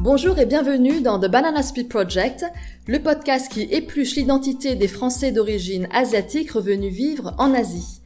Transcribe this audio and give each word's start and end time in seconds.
Bonjour 0.00 0.38
et 0.38 0.46
bienvenue 0.46 1.00
dans 1.00 1.18
The 1.18 1.26
Banana 1.26 1.60
Split 1.60 1.82
Project, 1.82 2.44
le 2.86 3.02
podcast 3.02 3.50
qui 3.50 3.62
épluche 3.62 4.14
l'identité 4.14 4.76
des 4.76 4.86
Français 4.86 5.32
d'origine 5.32 5.88
asiatique 5.92 6.52
revenus 6.52 6.94
vivre 6.94 7.34
en 7.36 7.52
Asie. 7.52 8.00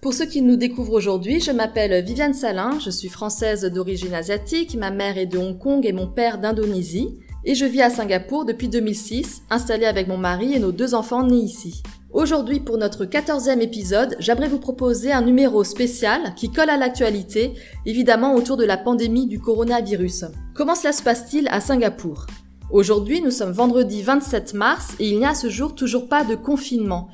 Pour 0.00 0.14
ceux 0.14 0.24
qui 0.24 0.40
nous 0.40 0.56
découvrent 0.56 0.94
aujourd'hui, 0.94 1.42
je 1.42 1.50
m'appelle 1.50 2.02
Viviane 2.02 2.32
Salin, 2.32 2.78
je 2.82 2.88
suis 2.88 3.10
française 3.10 3.66
d'origine 3.66 4.14
asiatique, 4.14 4.76
ma 4.76 4.90
mère 4.90 5.18
est 5.18 5.26
de 5.26 5.36
Hong 5.36 5.58
Kong 5.58 5.84
et 5.84 5.92
mon 5.92 6.06
père 6.06 6.38
d'Indonésie, 6.38 7.18
et 7.44 7.54
je 7.54 7.66
vis 7.66 7.82
à 7.82 7.90
Singapour 7.90 8.46
depuis 8.46 8.68
2006, 8.68 9.42
installée 9.50 9.84
avec 9.84 10.08
mon 10.08 10.16
mari 10.16 10.54
et 10.54 10.58
nos 10.58 10.72
deux 10.72 10.94
enfants 10.94 11.22
nés 11.22 11.36
ici. 11.36 11.82
Aujourd'hui, 12.16 12.60
pour 12.60 12.78
notre 12.78 13.04
quatorzième 13.04 13.60
épisode, 13.60 14.16
j'aimerais 14.20 14.48
vous 14.48 14.58
proposer 14.58 15.12
un 15.12 15.20
numéro 15.20 15.62
spécial 15.64 16.34
qui 16.34 16.50
colle 16.50 16.70
à 16.70 16.78
l'actualité, 16.78 17.52
évidemment 17.84 18.34
autour 18.34 18.56
de 18.56 18.64
la 18.64 18.78
pandémie 18.78 19.26
du 19.26 19.38
coronavirus. 19.38 20.24
Comment 20.54 20.74
cela 20.74 20.94
se 20.94 21.02
passe-t-il 21.02 21.46
à 21.48 21.60
Singapour? 21.60 22.24
Aujourd'hui, 22.70 23.20
nous 23.20 23.30
sommes 23.30 23.52
vendredi 23.52 24.00
27 24.00 24.54
mars 24.54 24.94
et 24.98 25.10
il 25.10 25.18
n'y 25.18 25.26
a 25.26 25.32
à 25.32 25.34
ce 25.34 25.50
jour 25.50 25.74
toujours 25.74 26.08
pas 26.08 26.24
de 26.24 26.36
confinement. 26.36 27.10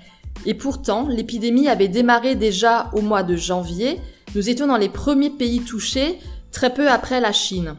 Et 0.46 0.54
pourtant, 0.54 1.08
l'épidémie 1.08 1.66
avait 1.66 1.88
démarré 1.88 2.36
déjà 2.36 2.88
au 2.94 3.00
mois 3.00 3.24
de 3.24 3.34
janvier. 3.34 3.98
Nous 4.36 4.50
étions 4.50 4.68
dans 4.68 4.76
les 4.76 4.88
premiers 4.88 5.30
pays 5.30 5.62
touchés, 5.62 6.20
très 6.52 6.72
peu 6.72 6.88
après 6.88 7.20
la 7.20 7.32
Chine. 7.32 7.74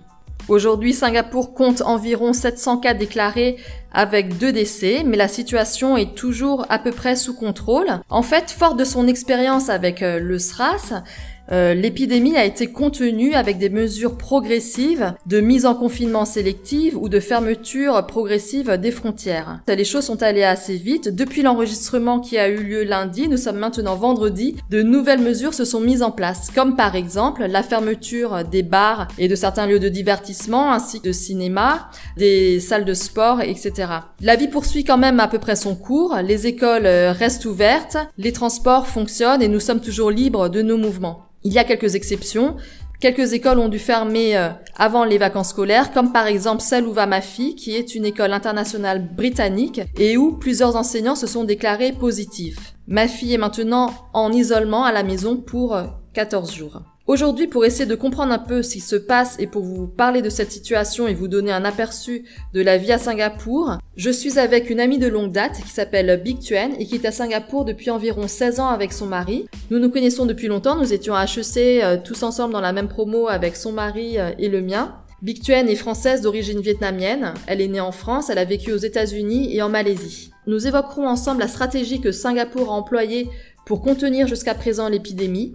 Aujourd'hui, 0.49 0.93
Singapour 0.93 1.53
compte 1.53 1.81
environ 1.81 2.33
700 2.33 2.77
cas 2.77 2.93
déclarés 2.93 3.55
avec 3.93 4.37
deux 4.37 4.51
décès, 4.51 5.03
mais 5.05 5.15
la 5.15 5.29
situation 5.29 5.95
est 5.95 6.15
toujours 6.15 6.65
à 6.69 6.79
peu 6.79 6.91
près 6.91 7.15
sous 7.15 7.33
contrôle. 7.33 7.87
En 8.09 8.23
fait, 8.23 8.51
fort 8.51 8.75
de 8.75 8.83
son 8.83 9.07
expérience 9.07 9.69
avec 9.69 10.01
euh, 10.01 10.19
le 10.19 10.39
SRAS, 10.39 11.03
euh, 11.51 11.73
l'épidémie 11.73 12.37
a 12.37 12.45
été 12.45 12.67
contenue 12.67 13.33
avec 13.33 13.57
des 13.57 13.69
mesures 13.69 14.17
progressives 14.17 15.13
de 15.25 15.41
mise 15.41 15.65
en 15.65 15.75
confinement 15.75 16.25
sélective 16.25 16.97
ou 16.97 17.09
de 17.09 17.19
fermeture 17.19 18.05
progressive 18.07 18.77
des 18.77 18.91
frontières. 18.91 19.59
Les 19.67 19.83
choses 19.83 20.05
sont 20.05 20.23
allées 20.23 20.43
assez 20.43 20.77
vite. 20.77 21.13
Depuis 21.13 21.41
l'enregistrement 21.41 22.19
qui 22.19 22.37
a 22.37 22.47
eu 22.47 22.63
lieu 22.63 22.83
lundi, 22.83 23.27
nous 23.27 23.37
sommes 23.37 23.57
maintenant 23.57 23.95
vendredi, 23.95 24.55
de 24.69 24.81
nouvelles 24.81 25.21
mesures 25.21 25.53
se 25.53 25.65
sont 25.65 25.81
mises 25.81 26.03
en 26.03 26.11
place, 26.11 26.49
comme 26.53 26.75
par 26.75 26.95
exemple 26.95 27.45
la 27.45 27.63
fermeture 27.63 28.43
des 28.45 28.63
bars 28.63 29.07
et 29.17 29.27
de 29.27 29.35
certains 29.35 29.67
lieux 29.67 29.79
de 29.79 29.89
divertissement, 29.89 30.71
ainsi 30.71 31.01
que 31.01 31.07
de 31.07 31.11
cinéma, 31.11 31.89
des 32.17 32.59
salles 32.59 32.85
de 32.85 32.93
sport, 32.93 33.41
etc. 33.41 33.73
La 34.21 34.35
vie 34.35 34.47
poursuit 34.47 34.83
quand 34.83 34.97
même 34.97 35.19
à 35.19 35.27
peu 35.27 35.39
près 35.39 35.55
son 35.55 35.75
cours, 35.75 36.15
les 36.23 36.47
écoles 36.47 36.87
restent 36.87 37.45
ouvertes, 37.45 37.97
les 38.17 38.31
transports 38.31 38.87
fonctionnent 38.87 39.41
et 39.41 39.47
nous 39.47 39.59
sommes 39.59 39.81
toujours 39.81 40.11
libres 40.11 40.49
de 40.49 40.61
nos 40.61 40.77
mouvements. 40.77 41.27
Il 41.43 41.53
y 41.53 41.59
a 41.59 41.63
quelques 41.63 41.95
exceptions. 41.95 42.55
Quelques 42.99 43.33
écoles 43.33 43.59
ont 43.59 43.67
dû 43.67 43.79
fermer 43.79 44.37
euh, 44.37 44.49
avant 44.77 45.03
les 45.03 45.17
vacances 45.17 45.49
scolaires, 45.49 45.91
comme 45.91 46.13
par 46.13 46.27
exemple 46.27 46.61
celle 46.61 46.87
où 46.87 46.93
va 46.93 47.05
ma 47.05 47.19
fille, 47.19 47.55
qui 47.55 47.75
est 47.75 47.95
une 47.95 48.05
école 48.05 48.31
internationale 48.31 49.05
britannique 49.13 49.81
et 49.97 50.15
où 50.15 50.37
plusieurs 50.37 50.77
enseignants 50.77 51.15
se 51.15 51.27
sont 51.27 51.43
déclarés 51.43 51.91
positifs. 51.91 52.75
Ma 52.87 53.09
fille 53.09 53.33
est 53.33 53.37
maintenant 53.37 53.93
en 54.13 54.31
isolement 54.31 54.85
à 54.85 54.93
la 54.93 55.03
maison 55.03 55.35
pour 55.35 55.77
14 56.13 56.49
euh, 56.49 56.55
jours. 56.55 56.81
Aujourd'hui, 57.05 57.47
pour 57.47 57.65
essayer 57.65 57.85
de 57.85 57.95
comprendre 57.95 58.31
un 58.31 58.39
peu 58.39 58.63
ce 58.63 58.73
qui 58.73 58.79
se 58.79 58.95
passe 58.95 59.35
et 59.37 59.45
pour 59.45 59.61
vous 59.61 59.87
parler 59.87 60.21
de 60.21 60.29
cette 60.29 60.53
situation 60.53 61.05
et 61.05 61.13
vous 61.13 61.27
donner 61.27 61.51
un 61.51 61.65
aperçu 61.65 62.23
de 62.53 62.61
la 62.61 62.77
vie 62.77 62.93
à 62.93 62.97
Singapour, 62.97 63.77
je 63.97 64.09
suis 64.09 64.39
avec 64.39 64.69
une 64.69 64.79
amie 64.79 64.99
de 64.99 65.07
longue 65.07 65.33
date 65.33 65.61
qui 65.61 65.67
s'appelle 65.67 66.21
Big 66.23 66.39
Tuen 66.39 66.71
et 66.79 66.85
qui 66.85 66.95
est 66.95 67.05
à 67.05 67.11
Singapour 67.11 67.65
depuis 67.65 67.89
environ 67.89 68.29
16 68.29 68.61
ans 68.61 68.69
avec 68.69 68.93
son 68.93 69.05
mari. 69.05 69.49
Nous 69.69 69.79
nous 69.79 69.89
connaissons 69.89 70.25
depuis 70.25 70.47
longtemps, 70.47 70.77
nous 70.77 70.93
étions 70.93 71.13
à 71.13 71.25
HEC 71.25 71.83
euh, 71.83 71.97
tous 72.01 72.23
ensemble 72.23 72.53
dans 72.53 72.61
la 72.61 72.71
même 72.71 72.87
promo 72.87 73.27
avec 73.27 73.57
son 73.57 73.73
mari 73.73 74.17
euh, 74.17 74.31
et 74.39 74.47
le 74.47 74.61
mien. 74.61 74.95
Big 75.21 75.41
Tuen 75.41 75.67
est 75.67 75.75
française 75.75 76.21
d'origine 76.21 76.61
vietnamienne. 76.61 77.33
Elle 77.47 77.59
est 77.59 77.67
née 77.67 77.81
en 77.81 77.91
France, 77.91 78.29
elle 78.29 78.37
a 78.37 78.45
vécu 78.45 78.71
aux 78.71 78.77
États-Unis 78.77 79.53
et 79.53 79.61
en 79.61 79.67
Malaisie. 79.67 80.31
Nous 80.47 80.67
évoquerons 80.67 81.07
ensemble 81.09 81.41
la 81.41 81.49
stratégie 81.49 81.99
que 81.99 82.13
Singapour 82.13 82.69
a 82.69 82.75
employée 82.75 83.29
pour 83.65 83.81
contenir 83.81 84.27
jusqu'à 84.27 84.55
présent 84.55 84.87
l'épidémie, 84.87 85.53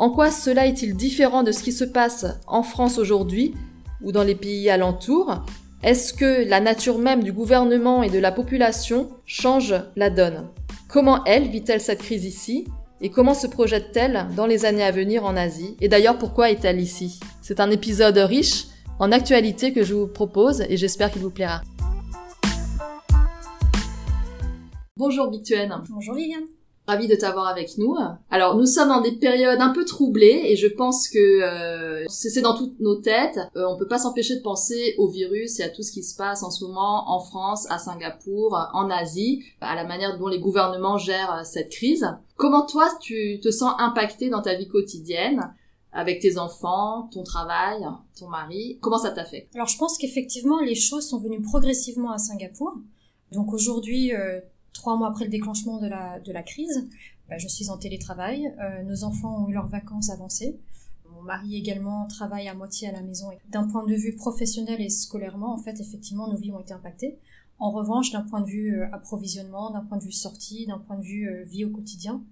en 0.00 0.08
quoi 0.08 0.30
cela 0.30 0.66
est-il 0.66 0.96
différent 0.96 1.42
de 1.42 1.52
ce 1.52 1.62
qui 1.62 1.72
se 1.72 1.84
passe 1.84 2.24
en 2.46 2.62
France 2.62 2.96
aujourd'hui 2.96 3.54
ou 4.00 4.12
dans 4.12 4.22
les 4.22 4.34
pays 4.34 4.70
alentours? 4.70 5.44
Est-ce 5.82 6.14
que 6.14 6.48
la 6.48 6.60
nature 6.60 6.96
même 6.96 7.22
du 7.22 7.34
gouvernement 7.34 8.02
et 8.02 8.08
de 8.08 8.18
la 8.18 8.32
population 8.32 9.10
change 9.26 9.74
la 9.96 10.08
donne? 10.08 10.48
Comment 10.88 11.22
elle 11.26 11.48
vit-elle 11.48 11.82
cette 11.82 11.98
crise 11.98 12.24
ici? 12.24 12.66
Et 13.02 13.10
comment 13.10 13.34
se 13.34 13.46
projette-t-elle 13.46 14.28
dans 14.34 14.46
les 14.46 14.64
années 14.64 14.84
à 14.84 14.90
venir 14.90 15.26
en 15.26 15.36
Asie? 15.36 15.76
Et 15.82 15.88
d'ailleurs, 15.88 16.16
pourquoi 16.16 16.50
est-elle 16.50 16.80
ici? 16.80 17.20
C'est 17.42 17.60
un 17.60 17.70
épisode 17.70 18.16
riche 18.16 18.68
en 18.98 19.12
actualité 19.12 19.74
que 19.74 19.84
je 19.84 19.92
vous 19.92 20.06
propose 20.06 20.62
et 20.62 20.78
j'espère 20.78 21.10
qu'il 21.12 21.20
vous 21.20 21.30
plaira. 21.30 21.60
Bonjour 24.96 25.30
Bictuenne. 25.30 25.74
Bonjour 25.90 26.14
Viviane. 26.14 26.44
Ravi 26.90 27.06
de 27.06 27.14
t'avoir 27.14 27.46
avec 27.46 27.78
nous. 27.78 27.96
Alors 28.30 28.56
nous 28.56 28.66
sommes 28.66 28.88
dans 28.88 29.00
des 29.00 29.12
périodes 29.12 29.60
un 29.60 29.72
peu 29.72 29.84
troublées 29.84 30.42
et 30.46 30.56
je 30.56 30.66
pense 30.66 31.06
que 31.06 31.40
euh, 31.40 32.04
c'est 32.08 32.40
dans 32.40 32.56
toutes 32.56 32.80
nos 32.80 32.96
têtes. 32.96 33.38
Euh, 33.54 33.64
on 33.68 33.78
peut 33.78 33.86
pas 33.86 33.98
s'empêcher 33.98 34.34
de 34.34 34.42
penser 34.42 34.96
au 34.98 35.06
virus 35.06 35.60
et 35.60 35.62
à 35.62 35.68
tout 35.68 35.84
ce 35.84 35.92
qui 35.92 36.02
se 36.02 36.16
passe 36.16 36.42
en 36.42 36.50
ce 36.50 36.64
moment 36.64 37.08
en 37.08 37.20
France, 37.20 37.70
à 37.70 37.78
Singapour, 37.78 38.58
en 38.72 38.90
Asie, 38.90 39.44
à 39.60 39.76
la 39.76 39.84
manière 39.84 40.18
dont 40.18 40.26
les 40.26 40.40
gouvernements 40.40 40.98
gèrent 40.98 41.46
cette 41.46 41.70
crise. 41.70 42.08
Comment 42.34 42.66
toi 42.66 42.88
tu 43.00 43.38
te 43.40 43.52
sens 43.52 43.72
impacté 43.78 44.28
dans 44.28 44.42
ta 44.42 44.56
vie 44.56 44.66
quotidienne 44.66 45.54
avec 45.92 46.20
tes 46.20 46.38
enfants, 46.38 47.08
ton 47.12 47.22
travail, 47.22 47.86
ton 48.18 48.26
mari? 48.26 48.78
Comment 48.80 48.98
ça 48.98 49.12
t'a 49.12 49.24
fait? 49.24 49.48
Alors 49.54 49.68
je 49.68 49.78
pense 49.78 49.96
qu'effectivement 49.96 50.58
les 50.58 50.74
choses 50.74 51.08
sont 51.08 51.20
venues 51.20 51.40
progressivement 51.40 52.10
à 52.10 52.18
Singapour. 52.18 52.74
Donc 53.30 53.52
aujourd'hui, 53.52 54.12
euh, 54.12 54.40
trois 54.80 54.96
mois 54.96 55.08
après 55.08 55.26
le 55.26 55.30
déclenchement 55.30 55.78
de 55.78 55.86
la, 56.32 56.42
crise, 56.42 56.88
bah, 57.28 57.36
je 57.36 57.46
suis 57.48 57.68
en 57.68 57.76
télétravail. 57.76 58.52
Euh, 58.60 58.82
nos 58.82 59.04
enfants 59.04 59.44
ont 59.44 59.48
eu 59.48 59.52
leurs 59.52 59.68
vacances 59.68 60.08
avancées. 60.08 60.58
Mon 61.12 61.22
mari 61.22 61.54
également 61.56 62.06
travaille 62.06 62.48
à 62.48 62.54
moitié 62.54 62.88
à 62.88 62.92
la 62.92 63.02
maison. 63.02 63.30
D'un 63.50 63.68
point 63.68 63.86
de 63.86 63.94
vue 63.94 64.14
professionnel 64.14 64.80
et 64.80 64.88
scolairement, 64.88 65.52
en 65.52 65.58
fait, 65.58 65.80
effectivement, 65.80 66.28
nos 66.28 66.38
vies 66.38 66.50
ont 66.50 66.60
été 66.60 66.72
impactées. 66.72 67.18
En 67.58 67.72
revanche, 67.72 68.10
d'un 68.10 68.22
point 68.22 68.40
de 68.40 68.46
vue 68.46 68.80
euh, 68.80 68.86
approvisionnement, 68.90 69.70
d'un 69.70 69.84
point 69.84 69.98
de 69.98 70.04
vue 70.04 70.12
sortie, 70.12 70.66
d'un 70.66 70.78
point 70.78 70.96
de 70.96 71.04
vue 71.04 71.28
euh, 71.28 71.44
vie 71.44 71.66
au 71.66 71.70
quotidien, 71.70 72.22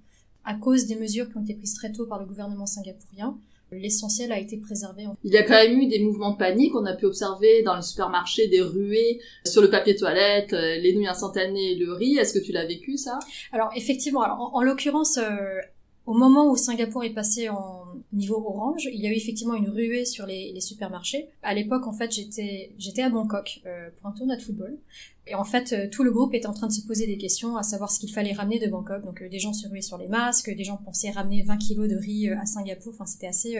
à 0.45 0.55
cause 0.55 0.87
des 0.87 0.97
mesures 0.97 1.29
qui 1.29 1.37
ont 1.37 1.43
été 1.43 1.53
prises 1.53 1.75
très 1.75 1.93
tôt 1.93 2.07
par 2.07 2.19
le 2.19 2.25
gouvernement 2.25 2.65
singapourien, 2.65 3.39
l'essentiel 3.73 4.33
a 4.33 4.39
été 4.39 4.57
préservé. 4.57 5.05
Il 5.25 5.33
y 5.33 5.37
a 5.37 5.43
quand 5.43 5.55
même 5.55 5.79
eu 5.79 5.87
des 5.87 6.01
mouvements 6.01 6.33
de 6.33 6.37
panique. 6.37 6.75
On 6.75 6.87
a 6.87 6.95
pu 6.95 7.07
observer 7.07 7.63
dans 7.63 7.77
le 7.77 7.83
supermarché 7.83 8.49
des 8.49 8.61
ruées 8.61 9.21
sur 9.45 9.63
le 9.63 9.71
papier 9.71 9.95
toilette, 9.97 10.53
euh, 10.53 10.77
les 10.77 10.95
nouilles 10.95 11.09
instantanées, 11.09 11.75
le 11.75 11.93
riz. 11.93 12.19
Est-ce 12.19 12.39
que 12.39 12.45
tu 12.45 12.53
l'as 12.53 12.67
vécu 12.67 12.97
ça? 12.97 13.19
Alors 13.53 13.71
effectivement, 13.77 14.23
alors, 14.23 14.51
en, 14.55 14.63
l'occurrence, 14.63 15.19
euh, 15.19 15.61
au 16.09 16.15
moment 16.15 16.51
où 16.51 16.57
Singapour 16.57 17.05
est 17.05 17.13
passé 17.13 17.51
en 17.51 17.85
niveau 18.15 18.37
orange, 18.37 18.89
il 18.91 18.99
y 18.99 19.07
a 19.07 19.11
eu 19.11 19.15
effectivement 19.15 19.55
une 19.55 19.69
ruée 19.69 20.07
sur 20.07 20.25
les, 20.25 20.59
supermarchés. 20.59 21.29
À 21.43 21.53
l'époque, 21.53 21.87
en 21.87 21.93
fait, 21.93 22.11
j'étais 22.11 22.73
j'étais 22.79 23.03
à 23.03 23.11
Bangkok 23.11 23.61
euh, 23.67 23.91
pour 23.95 24.07
un 24.09 24.13
tournoi 24.13 24.37
de 24.37 24.41
football. 24.41 24.79
Et 25.27 25.35
en 25.35 25.45
fait, 25.45 25.75
euh, 25.75 25.87
tout 25.87 26.05
le 26.05 26.11
groupe 26.11 26.33
était 26.33 26.47
en 26.47 26.55
train 26.55 26.69
de 26.69 26.73
se 26.73 26.81
poser 26.81 27.07
des 27.07 27.19
questions 27.19 27.59
à 27.59 27.63
savoir 27.63 27.93
ce 27.93 28.01
qu'il 28.01 28.11
fallait 28.11 28.33
ramener 28.33 28.59
de 28.59 28.69
Bangkok. 28.69 29.05
Donc, 29.05 29.21
euh, 29.21 29.29
des 29.29 29.39
gens 29.39 29.53
se 29.53 29.69
ruaient 29.69 29.83
sur 29.83 29.99
les 29.99 30.09
masques, 30.09 30.49
des 30.49 30.65
gens 30.65 30.79
pensaient 30.79 31.11
ramener 31.11 31.43
20 31.43 31.59
kilos 31.59 31.91
de 31.91 31.97
riz 31.97 32.31
à 32.31 32.47
Singapour. 32.47 32.95
Enfin, 32.95 33.05
c'était 33.05 33.27
assez 33.27 33.59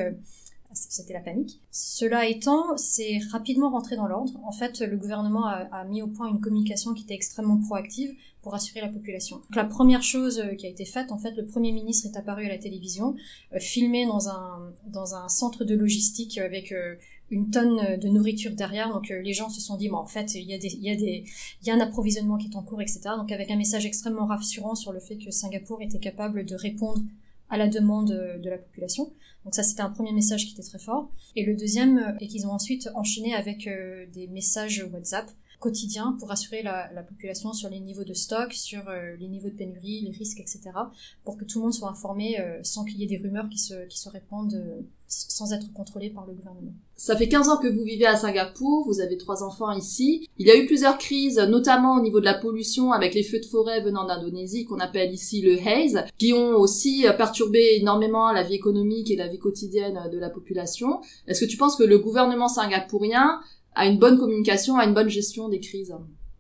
c'était 0.73 1.13
la 1.13 1.21
panique. 1.21 1.61
Cela 1.71 2.27
étant, 2.27 2.77
c'est 2.77 3.19
rapidement 3.31 3.71
rentré 3.71 3.97
dans 3.97 4.07
l'ordre. 4.07 4.39
En 4.45 4.53
fait, 4.53 4.81
le 4.81 4.97
gouvernement 4.97 5.47
a, 5.47 5.85
mis 5.85 6.03
au 6.03 6.09
point 6.09 6.29
une 6.29 6.41
communication 6.41 6.95
qui 6.95 7.05
était 7.05 7.15
extrêmement 7.15 7.59
proactive 7.59 8.15
pour 8.43 8.55
assurer 8.55 8.81
la 8.81 8.89
population. 8.89 9.37
Donc, 9.37 9.57
la 9.57 9.65
première 9.65 10.03
chose 10.03 10.39
euh, 10.39 10.55
qui 10.55 10.67
a 10.67 10.69
été 10.69 10.85
faite, 10.85 11.11
en 11.11 11.19
fait, 11.19 11.33
le 11.33 11.45
Premier 11.45 11.73
ministre 11.73 12.07
est 12.07 12.17
apparu 12.17 12.47
à 12.47 12.49
la 12.49 12.59
télévision, 12.59 13.17
euh, 13.53 13.59
filmé 13.59 14.07
dans 14.07 14.29
un, 14.29 14.73
dans 14.87 15.15
un 15.15 15.29
centre 15.29 15.65
de 15.65 15.75
logistique 15.75 16.39
avec 16.39 16.73
euh, 16.73 16.95
une 17.31 17.51
tonne 17.51 17.99
de 17.99 18.09
nourriture 18.09 18.53
derrière. 18.53 18.91
Donc 18.91 19.09
les 19.11 19.33
gens 19.35 19.51
se 19.51 19.61
sont 19.61 19.77
dit, 19.77 19.89
bon, 19.89 19.99
en 19.99 20.07
fait, 20.07 20.35
il 20.35 20.45
y 20.45 20.55
a 20.55 20.59
des, 20.59 20.69
il 20.69 20.83
y 20.83 20.91
a 20.91 20.97
des, 20.97 21.25
il 21.63 21.69
y 21.69 21.71
a 21.71 21.75
un 21.75 21.81
approvisionnement 21.81 22.39
qui 22.39 22.49
est 22.49 22.57
en 22.57 22.63
cours, 22.63 22.81
etc. 22.81 23.01
Donc 23.19 23.33
avec 23.33 23.51
un 23.51 23.57
message 23.57 23.85
extrêmement 23.85 24.25
rassurant 24.25 24.75
sur 24.75 24.93
le 24.93 25.01
fait 25.01 25.17
que 25.17 25.31
Singapour 25.31 25.83
était 25.83 25.99
capable 25.99 26.47
de 26.47 26.55
répondre 26.55 27.03
à 27.51 27.57
la 27.57 27.69
demande 27.69 28.11
de 28.43 28.51
la 28.51 28.59
population. 28.59 29.13
Donc 29.45 29.55
ça, 29.55 29.63
c'était 29.63 29.83
un 29.83 29.91
premier 29.91 30.13
message 30.13 30.47
qui 30.47 30.53
était 30.53 30.63
très 30.63 30.79
fort. 30.79 31.11
Et 31.37 31.45
le 31.45 31.57
deuxième 31.57 32.17
est 32.21 32.27
qu'ils 32.27 32.47
ont 32.47 32.53
ensuite 32.53 32.89
enchaîné 32.95 33.35
avec 33.35 33.67
euh, 33.67 34.07
des 34.13 34.27
messages 34.27 34.87
WhatsApp 34.93 35.31
quotidiens 35.59 36.17
pour 36.19 36.31
assurer 36.31 36.63
la, 36.63 36.91
la, 36.93 37.03
population 37.03 37.53
sur 37.53 37.69
les 37.69 37.81
niveaux 37.81 38.05
de 38.05 38.15
stock, 38.15 38.53
sur 38.53 38.89
euh, 38.89 39.17
les 39.19 39.29
niveaux 39.29 39.49
de 39.49 39.55
pénurie, 39.55 40.01
les 40.03 40.17
risques, 40.17 40.41
etc. 40.41 40.61
pour 41.25 41.37
que 41.37 41.45
tout 41.45 41.59
le 41.59 41.65
monde 41.65 41.75
soit 41.75 41.91
informé 41.91 42.41
euh, 42.41 42.61
sans 42.63 42.85
qu'il 42.85 42.99
y 42.99 43.05
ait 43.05 43.07
des 43.07 43.19
rumeurs 43.19 43.49
qui 43.49 43.59
se, 43.59 43.87
qui 43.87 43.99
se 43.99 44.09
répandent 44.09 44.85
sans 45.11 45.55
être 45.55 45.73
contrôlé 45.73 46.11
par 46.11 46.27
le 46.27 46.35
gouvernement. 46.35 46.73
Ça 46.95 47.17
fait 47.17 47.29
15 47.29 47.49
ans 47.49 47.57
que 47.57 47.67
vous 47.67 47.83
vivez 47.83 48.05
à 48.05 48.15
Singapour, 48.15 48.85
vous 48.87 49.01
avez 49.01 49.17
trois 49.17 49.43
enfants 49.43 49.73
ici. 49.73 50.29
Il 50.37 50.47
y 50.47 50.51
a 50.51 50.57
eu 50.57 50.67
plusieurs 50.67 50.99
crises, 50.99 51.39
notamment 51.39 51.97
au 51.97 52.03
niveau 52.03 52.21
de 52.21 52.27
la 52.27 52.35
pollution 52.35 52.93
avec 52.93 53.15
les 53.15 53.23
feux 53.23 53.41
de 53.41 53.47
forêt 53.47 53.81
venant 53.81 54.05
d'Indonésie, 54.05 54.67
qu'on 54.67 54.81
appelle 54.81 55.11
ici 55.11 55.41
le 55.41 55.57
haze, 55.67 56.05
qui 56.19 56.35
ont 56.35 56.51
aussi 56.57 57.07
perturbé 57.17 57.79
énormément 57.81 58.31
la 58.33 58.43
vie 58.43 58.55
économique 58.55 59.11
et 59.11 59.17
la 59.17 59.29
vie 59.29 59.39
quotidienne 59.39 60.11
de 60.13 60.19
la 60.19 60.29
population. 60.29 61.01
Est-ce 61.27 61.41
que 61.41 61.51
tu 61.51 61.57
penses 61.57 61.77
que 61.77 61.85
le 61.85 61.99
gouvernement 61.99 62.49
singapourien 62.49 63.41
à 63.79 63.87
une 63.87 63.99
bonne 63.99 64.19
communication, 64.19 64.77
à 64.77 64.85
une 64.85 64.95
bonne 64.95 65.09
gestion 65.09 65.49
des 65.49 65.61
crises 65.61 65.95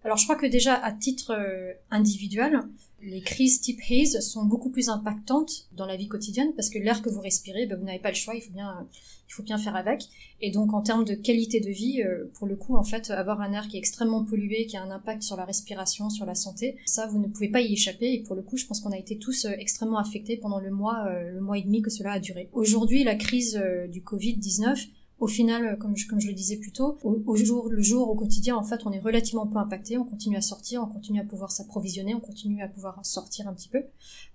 alors 0.05 0.17
je 0.17 0.25
crois 0.25 0.37
que 0.37 0.47
déjà 0.47 0.75
à 0.75 0.93
titre 0.93 1.33
euh, 1.33 1.73
individuel, 1.91 2.61
les 3.03 3.21
crises 3.21 3.61
type 3.61 3.81
haze 3.91 4.21
sont 4.21 4.45
beaucoup 4.45 4.71
plus 4.71 4.89
impactantes 4.89 5.69
dans 5.73 5.87
la 5.87 5.97
vie 5.97 6.09
quotidienne 6.09 6.53
parce 6.57 6.71
que 6.71 6.79
l'air 6.79 7.03
que 7.03 7.11
vous 7.11 7.21
respirez, 7.21 7.67
ben, 7.67 7.79
vous 7.79 7.85
n'avez 7.85 7.99
pas 7.99 8.09
le 8.09 8.15
choix, 8.15 8.35
il 8.35 8.41
faut 8.41 8.53
bien, 8.53 8.89
il 9.29 9.33
faut 9.33 9.43
bien 9.43 9.59
faire 9.59 9.77
avec. 9.77 10.09
Et 10.41 10.51
donc 10.51 10.73
en 10.73 10.83
termes 10.83 11.05
de 11.05 11.15
qualité 11.15 11.61
de 11.61 11.69
vie, 11.69 12.03
euh, 12.03 12.31
pour 12.35 12.47
le 12.47 12.57
coup, 12.57 12.77
en 12.77 12.85
fait, 12.85 13.11
avoir 13.11 13.41
un 13.41 13.53
air 13.53 13.69
qui 13.69 13.77
est 13.77 13.81
extrêmement 13.81 14.25
pollué, 14.25 14.67
qui 14.67 14.77
a 14.77 14.83
un 14.83 14.91
impact 14.91 15.23
sur 15.23 15.37
la 15.37 15.45
respiration, 15.45 16.11
sur 16.11 16.25
la 16.27 16.35
santé, 16.35 16.77
ça 16.87 17.07
vous 17.07 17.19
ne 17.19 17.27
pouvez 17.27 17.49
pas 17.49 17.61
y 17.61 17.73
échapper. 17.73 18.15
Et 18.15 18.23
pour 18.23 18.35
le 18.35 18.43
coup, 18.43 18.57
je 18.57 18.67
pense 18.67 18.81
qu'on 18.81 18.93
a 18.93 18.99
été 18.99 19.19
tous 19.19 19.45
euh, 19.45 19.51
extrêmement 19.59 19.99
affectés 19.99 20.37
pendant 20.37 20.61
le 20.61 20.71
mois, 20.71 21.07
le 21.11 21.41
mois 21.41 21.59
et 21.59 21.63
demi 21.63 21.83
que 21.83 21.91
cela 21.91 22.13
a 22.13 22.19
duré. 22.19 22.49
Aujourd'hui, 22.53 23.05
la 23.05 23.17
crise 23.17 23.61
du 23.91 24.03
Covid 24.03 24.37
19 24.37 24.87
au 25.21 25.27
final, 25.27 25.65
euh, 25.65 25.77
comme 25.77 25.97
je, 25.97 26.07
comme 26.07 26.21
je 26.21 26.29
le 26.29 26.35
disais 26.35 26.57
plus 26.57 26.73
tôt, 26.73 26.99
au, 27.03 27.37
jour 27.37 27.69
le 27.69 27.83
jour, 27.83 28.09
au 28.09 28.15
quotidien, 28.15 28.57
en 28.57 28.63
fait, 28.63 28.81
on 28.87 28.93
est 28.93 29.01
relativement 29.01 29.47
peu 29.47 29.59
impacté. 29.59 29.99
On 29.99 30.05
continue 30.05 30.37
à 30.37 30.41
sortir, 30.41 30.83
on 30.83 30.87
continue 30.87 31.21
à 31.21 31.25
pouvoir 31.25 31.51
s'approvisionner, 31.51 32.15
on 32.15 32.21
continue 32.21 32.63
à 32.63 32.69
pouvoir 32.69 33.05
sortir 33.05 33.49
un 33.49 33.55
petit 33.55 33.69
peu, 33.69 33.83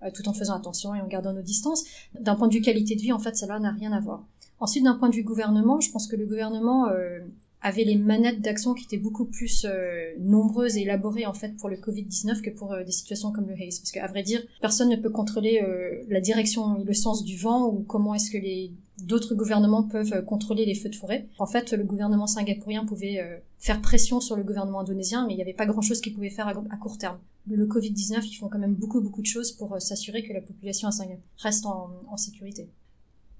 euh, 0.03 0.11
tout 0.13 0.27
en 0.27 0.33
faisant 0.33 0.55
attention 0.55 0.93
et 0.95 1.01
en 1.01 1.07
gardant 1.07 1.33
nos 1.33 1.41
distances. 1.41 1.83
D'un 2.19 2.35
point 2.35 2.47
de 2.47 2.53
vue 2.53 2.61
qualité 2.61 2.95
de 2.95 3.01
vie, 3.01 3.13
en 3.13 3.19
fait, 3.19 3.35
cela 3.35 3.59
n'a 3.59 3.71
rien 3.71 3.91
à 3.91 3.99
voir. 3.99 4.25
Ensuite, 4.59 4.83
d'un 4.83 4.95
point 4.95 5.09
de 5.09 5.15
vue 5.15 5.23
gouvernement, 5.23 5.79
je 5.79 5.91
pense 5.91 6.07
que 6.07 6.15
le 6.15 6.25
gouvernement 6.25 6.87
euh, 6.89 7.19
avait 7.63 7.85
les 7.85 7.95
manettes 7.95 8.41
d'action 8.41 8.73
qui 8.73 8.83
étaient 8.83 8.97
beaucoup 8.97 9.25
plus 9.25 9.65
euh, 9.65 10.11
nombreuses 10.19 10.77
et 10.77 10.81
élaborées 10.81 11.25
en 11.25 11.33
fait 11.33 11.55
pour 11.55 11.69
le 11.69 11.77
Covid-19 11.77 12.41
que 12.41 12.49
pour 12.49 12.73
euh, 12.73 12.83
des 12.83 12.91
situations 12.91 13.31
comme 13.31 13.47
le 13.47 13.53
haze. 13.53 13.79
Parce 13.79 13.91
qu'à 13.91 14.05
vrai 14.07 14.21
dire, 14.21 14.43
personne 14.61 14.89
ne 14.89 14.97
peut 14.97 15.09
contrôler 15.09 15.61
euh, 15.63 16.03
la 16.09 16.19
direction 16.19 16.77
et 16.77 16.83
le 16.83 16.93
sens 16.93 17.23
du 17.23 17.37
vent 17.37 17.67
ou 17.69 17.79
comment 17.79 18.13
est-ce 18.13 18.29
que 18.29 18.37
les 18.37 18.73
d'autres 18.99 19.35
gouvernements 19.35 19.83
peuvent 19.83 20.23
contrôler 20.25 20.65
les 20.65 20.75
feux 20.75 20.89
de 20.89 20.95
forêt. 20.95 21.27
En 21.39 21.45
fait, 21.45 21.73
le 21.73 21.83
gouvernement 21.83 22.27
singapourien 22.27 22.85
pouvait 22.85 23.41
faire 23.57 23.81
pression 23.81 24.21
sur 24.21 24.35
le 24.35 24.43
gouvernement 24.43 24.81
indonésien, 24.81 25.25
mais 25.25 25.33
il 25.33 25.35
n'y 25.37 25.41
avait 25.41 25.53
pas 25.53 25.65
grand-chose 25.65 26.01
qu'il 26.01 26.13
pouvait 26.13 26.29
faire 26.29 26.47
à, 26.47 26.77
court 26.77 26.97
terme. 26.97 27.17
Le, 27.49 27.65
Covid-19, 27.65 28.21
ils 28.23 28.35
font 28.35 28.49
quand 28.49 28.59
même 28.59 28.75
beaucoup 28.75 29.01
beaucoup 29.01 29.21
de 29.21 29.27
choses 29.27 29.51
pour 29.51 29.81
s'assurer 29.81 30.23
que 30.23 30.31
la 30.31 30.41
population 30.41 30.87
à 30.87 30.91
Singapour 30.91 31.23
reste 31.37 31.65
en 31.65 32.17
sécurité. 32.17 32.69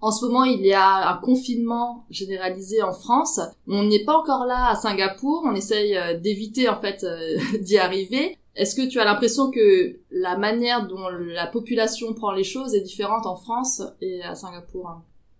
En 0.04 0.12
ce 0.12 0.26
moment, 0.26 0.44
il 0.44 0.60
y 0.66 0.74
a 0.74 1.12
un 1.12 1.18
confinement 1.20 2.04
généralisé 2.10 2.84
en 2.84 2.92
France. 2.92 3.40
On 3.68 3.84
n'est 3.84 4.04
pas 4.04 4.18
encore 4.18 4.46
là 4.46 4.68
à 4.70 4.76
Singapour. 4.76 5.44
On 5.46 5.56
essaye 5.56 5.96
euh, 5.96 6.20
d'éviter 6.20 6.68
en 6.68 6.76
fait 6.76 7.06
euh, 7.06 7.38
d'y 7.62 7.78
arriver. 7.78 8.38
Est-ce 8.58 8.76
que 8.76 8.86
tu 8.86 9.00
as 9.00 9.06
l'impression 9.06 9.50
que 9.50 9.98
la 10.12 10.38
manière 10.38 10.90
dont 10.90 11.08
la 11.08 11.48
population 11.48 12.14
prend 12.14 12.34
les 12.34 12.44
choses 12.44 12.76
est 12.76 12.82
différente 12.82 13.26
en 13.26 13.38
France 13.38 13.82
et 14.02 14.22
à 14.24 14.36
Singapour 14.36 14.90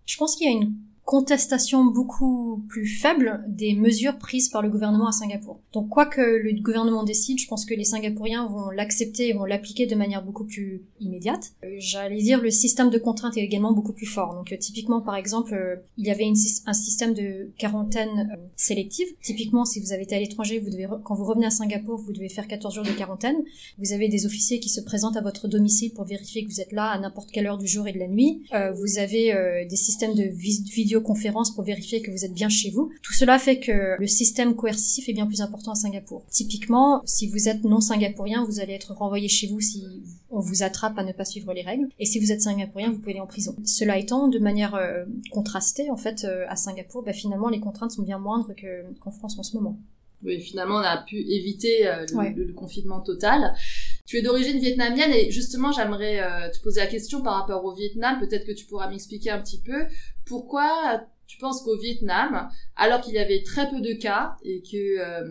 Je 0.06 0.18
pense 0.18 0.36
qu'il 0.36 0.48
y 0.48 0.50
a 0.50 0.54
une 0.54 0.76
contestation 1.06 1.86
beaucoup 1.86 2.64
plus 2.70 2.88
faible 2.88 3.44
des 3.48 3.74
mesures 3.74 4.18
prises 4.18 4.48
par 4.48 4.62
le 4.62 4.70
gouvernement 4.70 5.08
à 5.08 5.12
Singapour. 5.12 5.60
Donc 5.74 5.90
quoi 5.90 6.06
que 6.06 6.22
le 6.22 6.54
gouvernement 6.62 7.04
décide, 7.04 7.40
je 7.40 7.48
pense 7.48 7.66
que 7.66 7.74
les 7.74 7.84
Singapouriens 7.84 8.48
vont 8.48 8.70
l'accepter 8.70 9.30
et 9.30 9.34
vont 9.34 9.44
l'appliquer 9.44 9.86
de 9.86 9.96
manière 9.96 10.24
beaucoup 10.24 10.46
plus 10.46 10.84
immédiate. 11.02 11.52
Euh, 11.64 11.76
j'allais 11.78 12.22
dire 12.22 12.42
le 12.42 12.52
système 12.52 12.90
de 12.90 12.98
contraintes 12.98 13.38
est 13.38 13.42
également 13.44 13.74
beaucoup 13.74 13.92
plus 13.92 14.06
fort. 14.06 14.34
Donc 14.34 14.54
euh, 14.54 14.58
typiquement 14.58 15.02
par 15.02 15.16
exemple, 15.16 15.54
euh, 15.54 15.76
il 15.98 16.08
y 16.08 16.12
avait 16.12 16.26
un 16.26 16.74
système 16.74 17.14
de 17.14 17.52
quarantaine 17.58 18.38
sélective. 18.56 19.08
Typiquement 19.22 19.66
si 19.66 19.82
vous 19.82 19.92
avez 19.92 20.04
été 20.04 20.16
à 20.16 20.20
l'étranger, 20.20 20.60
vous 20.60 20.70
devez 20.70 20.88
quand 21.04 21.16
vous 21.16 21.26
revenez 21.26 21.48
à 21.48 21.52
Singapour, 21.52 21.98
vous 21.98 22.14
devez 22.14 22.30
faire 22.30 22.48
14 22.48 22.76
jours 22.76 22.86
de 22.86 22.92
quarantaine. 22.92 23.44
Vous 23.78 23.92
avez 23.92 24.08
des 24.08 24.26
officiers 24.26 24.60
qui 24.60 24.70
se 24.70 24.80
présentent 24.80 25.18
à 25.18 25.22
votre 25.22 25.50
domicile 25.50 25.94
pour 25.94 26.06
vérifier 26.06 26.46
que 26.46 26.50
vous 26.50 26.62
êtes 26.62 26.72
là 26.72 26.86
à 26.86 26.98
n'importe 26.98 27.32
quelle 27.32 27.48
heure 27.48 27.58
du 27.58 27.68
jour 27.68 27.88
et 27.88 27.92
de 27.92 28.00
la 28.00 28.08
nuit. 28.08 28.44
vous 28.76 29.00
avez 29.00 29.66
des 29.70 29.76
systèmes 29.76 30.14
de 30.14 30.24
vidéo 30.24 30.93
conférence 31.00 31.54
pour 31.54 31.64
vérifier 31.64 32.02
que 32.02 32.12
vous 32.12 32.26
êtes 32.26 32.34
bien 32.34 32.50
chez 32.50 32.70
vous. 32.72 32.92
Tout 33.02 33.14
cela 33.14 33.40
fait 33.40 33.60
que 33.60 33.96
le 34.00 34.08
système 34.08 34.56
coercitif 34.56 35.10
est 35.10 35.14
bien 35.14 35.28
plus 35.28 35.42
important 35.42 35.72
à 35.72 35.76
Singapour. 35.76 36.24
Typiquement, 36.30 37.02
si 37.06 37.28
vous 37.28 37.50
êtes 37.50 37.64
non 37.64 37.82
singapourien, 37.82 38.46
vous 38.46 38.60
allez 38.60 38.74
être 38.74 38.94
renvoyé 38.94 39.28
chez 39.28 39.48
vous 39.48 39.60
si 39.60 39.84
on 40.30 40.40
vous 40.40 40.64
attrape 40.64 40.98
à 40.98 41.04
ne 41.04 41.12
pas 41.12 41.26
suivre 41.26 41.54
les 41.54 41.62
règles. 41.62 41.88
Et 42.00 42.06
si 42.06 42.20
vous 42.20 42.32
êtes 42.32 42.42
singapourien, 42.42 42.92
vous 42.92 43.00
pouvez 43.00 43.12
aller 43.12 43.20
en 43.20 43.28
prison. 43.28 43.56
Cela 43.66 43.98
étant, 43.98 44.28
de 44.28 44.40
manière 44.40 44.76
euh, 44.76 45.06
contrastée, 45.32 45.90
en 45.90 45.98
fait, 45.98 46.24
euh, 46.24 46.46
à 46.50 46.56
Singapour, 46.56 47.04
bah, 47.04 47.14
finalement, 47.14 47.50
les 47.50 47.60
contraintes 47.60 47.92
sont 47.92 48.04
bien 48.04 48.20
moindres 48.20 48.52
qu'en 49.00 49.12
France 49.12 49.38
en 49.38 49.44
ce 49.44 49.56
moment. 49.56 49.78
Oui, 50.24 50.40
finalement, 50.42 50.76
on 50.76 50.80
a 50.80 50.98
pu 50.98 51.18
éviter 51.18 51.88
euh, 51.88 52.06
le, 52.36 52.54
confinement 52.54 53.02
total. 53.02 53.54
Tu 54.06 54.18
es 54.18 54.22
d'origine 54.22 54.60
vietnamienne 54.60 55.12
et 55.12 55.32
justement, 55.32 55.72
j'aimerais 55.72 56.52
te 56.52 56.62
poser 56.62 56.82
la 56.82 56.88
question 56.88 57.22
par 57.22 57.36
rapport 57.36 57.64
au 57.66 57.74
Vietnam. 57.74 58.20
Peut-être 58.20 58.46
que 58.46 58.52
tu 58.52 58.66
pourras 58.66 58.90
m'expliquer 58.90 59.30
un 59.32 59.42
petit 59.42 59.62
peu 59.62 59.86
pourquoi 60.26 61.06
tu 61.34 61.40
penses 61.40 61.62
qu'au 61.64 61.78
Vietnam, 61.78 62.50
alors 62.76 63.02
qu'il 63.02 63.14
y 63.14 63.18
avait 63.18 63.44
très 63.44 63.70
peu 63.70 63.82
de 63.82 63.94
cas 63.94 64.36
et 64.44 64.62
que 64.62 65.00
euh, 65.00 65.24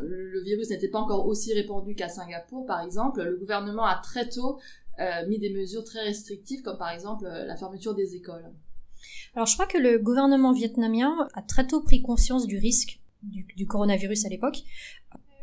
le 0.00 0.42
virus 0.42 0.70
n'était 0.70 0.88
pas 0.88 0.98
encore 0.98 1.26
aussi 1.26 1.52
répandu 1.52 1.94
qu'à 1.94 2.08
Singapour, 2.08 2.64
par 2.64 2.80
exemple, 2.80 3.22
le 3.22 3.36
gouvernement 3.36 3.84
a 3.84 4.00
très 4.02 4.28
tôt 4.28 4.58
euh, 4.98 5.26
mis 5.28 5.38
des 5.38 5.50
mesures 5.50 5.84
très 5.84 6.04
restrictives, 6.04 6.62
comme 6.62 6.78
par 6.78 6.90
exemple 6.90 7.26
euh, 7.26 7.44
la 7.44 7.56
fermeture 7.56 7.94
des 7.94 8.14
écoles 8.14 8.50
Alors 9.34 9.46
je 9.46 9.54
crois 9.54 9.66
que 9.66 9.78
le 9.78 9.98
gouvernement 9.98 10.52
vietnamien 10.52 11.28
a 11.34 11.42
très 11.42 11.66
tôt 11.66 11.82
pris 11.82 12.00
conscience 12.00 12.46
du 12.46 12.56
risque 12.58 13.00
du 13.56 13.66
coronavirus 13.66 14.24
à 14.26 14.28
l'époque, 14.28 14.62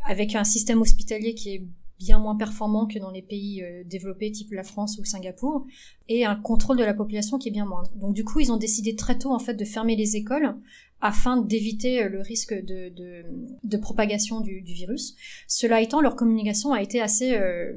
avec 0.05 0.35
un 0.35 0.43
système 0.43 0.81
hospitalier 0.81 1.33
qui 1.33 1.55
est 1.55 1.63
bien 1.99 2.19
moins 2.19 2.35
performant 2.35 2.85
que 2.85 2.99
dans 2.99 3.11
les 3.11 3.21
pays 3.21 3.63
euh, 3.63 3.83
développés 3.85 4.31
type 4.31 4.51
la 4.51 4.63
France 4.63 4.97
ou 4.99 5.05
Singapour 5.05 5.65
et 6.09 6.25
un 6.25 6.35
contrôle 6.35 6.77
de 6.77 6.83
la 6.83 6.93
population 6.93 7.37
qui 7.37 7.49
est 7.49 7.51
bien 7.51 7.65
moindre. 7.65 7.91
Donc 7.95 8.13
du 8.13 8.25
coup, 8.25 8.39
ils 8.39 8.51
ont 8.51 8.57
décidé 8.57 8.95
très 8.95 9.17
tôt 9.17 9.31
en 9.31 9.39
fait 9.39 9.53
de 9.53 9.65
fermer 9.65 9.95
les 9.95 10.15
écoles 10.15 10.55
afin 11.01 11.37
d'éviter 11.37 12.03
euh, 12.03 12.09
le 12.09 12.21
risque 12.21 12.53
de, 12.53 13.77
propagation 13.77 14.41
du, 14.41 14.61
virus. 14.61 15.15
Cela 15.47 15.81
étant, 15.81 16.01
leur 16.01 16.15
communication 16.15 16.73
a 16.73 16.81
été 16.81 17.01
assez 17.01 17.35
euh, 17.35 17.73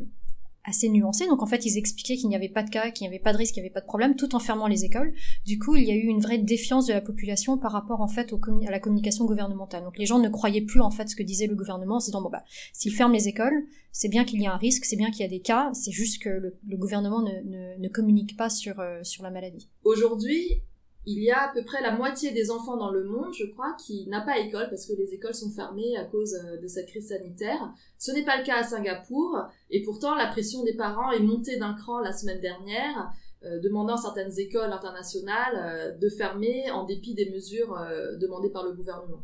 assez 0.67 0.89
nuancé. 0.89 1.27
Donc 1.27 1.43
en 1.43 1.47
fait, 1.47 1.65
ils 1.65 1.79
expliquaient 1.79 2.17
qu'il 2.17 2.29
n'y 2.29 2.37
avait 2.37 2.49
pas 2.49 2.63
de 2.63 2.71
cas, 2.71 2.91
qu'il 2.91 3.05
n'y 3.05 3.15
avait 3.15 3.23
pas 3.23 3.33
de 3.33 3.39
risque, 3.39 3.55
qu'il 3.55 3.63
n'y 3.63 3.69
avait 3.69 3.75
pas 3.75 3.81
de 3.81 3.87
problème, 3.87 4.17
tout 4.17 4.35
en 4.35 4.39
fermant 4.39 4.67
les 4.67 4.85
écoles. 4.85 5.13
Du 5.47 5.59
coup, 5.59 5.77
il 5.77 5.85
y 5.85 5.91
a 5.91 5.95
eu 5.95 6.07
une 6.07 6.21
vraie 6.21 6.39
défiance 6.39 6.87
de 6.87 6.93
la 6.93 7.01
population 7.01 7.57
par 7.57 7.73
rapport 7.73 8.01
en 8.01 8.09
fait 8.09 8.33
au 8.33 8.41
à 8.67 8.71
la 8.71 8.81
communication 8.81 9.25
gouvernementale. 9.25 9.85
Donc 9.85 9.99
les 9.99 10.07
gens 10.07 10.19
ne 10.19 10.29
croyaient 10.29 10.61
plus 10.61 10.81
en 10.81 10.91
fait 10.91 11.09
ce 11.09 11.17
que 11.17 11.23
disait 11.23 11.47
le 11.47 11.55
gouvernement 11.55 11.97
en 11.97 12.01
se 12.01 12.07
disant 12.07 12.23
bon 12.23 12.31
bah 12.31 12.45
s'ils 12.73 12.93
ferment 12.93 13.15
les 13.15 13.29
écoles, 13.29 13.65
c'est 13.93 14.09
bien 14.09 14.25
qu'il 14.25 14.41
y 14.41 14.47
a 14.47 14.53
un 14.53 14.57
risque, 14.57 14.85
c'est 14.85 14.97
bien 14.97 15.11
qu'il 15.11 15.21
y 15.21 15.25
a 15.25 15.29
des 15.29 15.41
cas, 15.41 15.71
c'est 15.73 15.91
juste 15.91 16.23
que 16.23 16.29
le, 16.29 16.77
gouvernement 16.77 17.23
ne, 17.23 17.79
ne, 17.79 17.89
communique 17.89 18.37
pas 18.37 18.51
sur 18.51 18.81
euh, 18.81 19.03
sur 19.03 19.23
la 19.23 19.31
maladie. 19.31 19.69
Aujourd'hui, 19.85 20.63
il 21.07 21.23
y 21.23 21.31
a 21.31 21.49
à 21.49 21.53
peu 21.53 21.63
près 21.63 21.81
la 21.81 21.93
moitié 21.93 22.33
des 22.33 22.51
enfants 22.51 22.77
dans 22.77 22.91
le 22.91 23.05
monde, 23.05 23.33
je 23.33 23.47
crois, 23.47 23.77
qui 23.79 24.07
n'a 24.09 24.21
pas 24.21 24.39
école 24.41 24.69
parce 24.69 24.87
que 24.87 24.93
les 24.95 25.15
écoles 25.15 25.35
sont 25.35 25.51
fermées 25.51 25.97
à 25.97 26.05
cause 26.05 26.35
euh, 26.35 26.57
de 26.61 26.67
cette 26.67 26.89
crise 26.89 27.09
sanitaire. 27.09 27.73
Ce 27.97 28.11
n'est 28.11 28.25
pas 28.25 28.37
le 28.37 28.45
cas 28.45 28.57
à 28.57 28.65
Singapour, 28.65 29.39
et 29.71 29.83
pourtant 29.83 30.17
la 30.17 30.27
pression 30.27 30.65
des 30.65 30.75
parents 30.75 31.13
est 31.13 31.21
montée 31.21 31.59
d'un 31.59 31.75
cran 31.75 32.01
la 32.01 32.13
semaine 32.13 32.41
dernière, 32.41 33.13
euh, 33.45 33.61
demandant 33.61 33.97
certaines 33.97 34.37
écoles 34.41 34.73
internationales 34.73 35.55
euh, 35.55 35.97
de 35.97 36.09
fermer 36.09 36.69
en 36.73 36.85
dépit 36.85 37.15
des 37.15 37.31
mesures 37.31 37.79
demandées 38.21 38.51
par 38.51 38.65
le 38.65 38.73
gouvernement. 38.73 39.23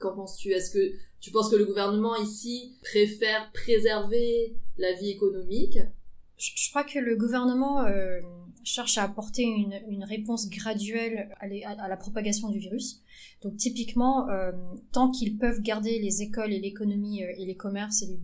Qu'en 0.00 0.16
penses-tu? 0.16 0.50
Est-ce 0.50 0.72
que 0.72 0.94
tu 1.20 1.30
penses 1.30 1.48
que 1.48 1.56
le 1.56 1.64
gouvernement 1.64 2.16
ici 2.16 2.74
préfère 2.82 3.52
préserver 3.52 4.56
la 4.78 4.94
vie 4.94 5.10
économique? 5.10 5.78
Je 6.38 6.70
crois 6.70 6.84
que 6.84 6.98
le 6.98 7.16
gouvernement 7.16 7.84
cherche 8.64 8.98
à 8.98 9.04
apporter 9.04 9.42
une, 9.42 9.80
une 9.88 10.04
réponse 10.04 10.48
graduelle 10.48 11.34
à, 11.40 11.88
la 11.88 11.96
propagation 11.96 12.48
du 12.48 12.58
virus. 12.58 13.02
Donc 13.42 13.56
typiquement, 13.56 14.28
euh, 14.28 14.52
tant 14.92 15.10
qu'ils 15.10 15.38
peuvent 15.38 15.60
garder 15.60 15.98
les 15.98 16.22
écoles 16.22 16.52
et 16.52 16.60
l'économie 16.60 17.22
euh, 17.22 17.32
et 17.36 17.46
les 17.46 17.56
commerces 17.56 18.02
et 18.02 18.18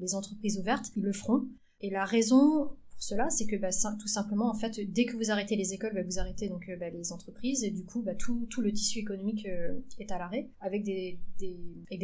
les, 0.00 0.14
entreprises 0.14 0.58
ouvertes, 0.58 0.90
ils 0.96 1.02
le 1.02 1.12
feront. 1.12 1.46
Et 1.80 1.90
la 1.90 2.04
raison 2.04 2.70
cela, 3.04 3.28
c'est 3.28 3.46
que 3.46 3.56
bah, 3.56 3.68
tout 4.00 4.08
simplement, 4.08 4.48
en 4.48 4.54
fait, 4.54 4.80
dès 4.92 5.04
que 5.04 5.16
vous 5.16 5.30
arrêtez 5.30 5.56
les 5.56 5.74
écoles, 5.74 5.92
bah, 5.94 6.02
vous 6.02 6.18
arrêtez 6.18 6.48
donc 6.48 6.68
euh, 6.68 6.76
bah, 6.76 6.88
les 6.88 7.12
entreprises 7.12 7.62
et 7.62 7.70
du 7.70 7.84
coup, 7.84 8.02
tout, 8.18 8.46
tout 8.50 8.62
le 8.62 8.72
tissu 8.72 9.00
économique 9.00 9.46
euh, 9.46 9.78
est 9.98 10.10
à 10.10 10.18
l'arrêt, 10.18 10.48
avec 10.60 10.84
des, 10.84 11.18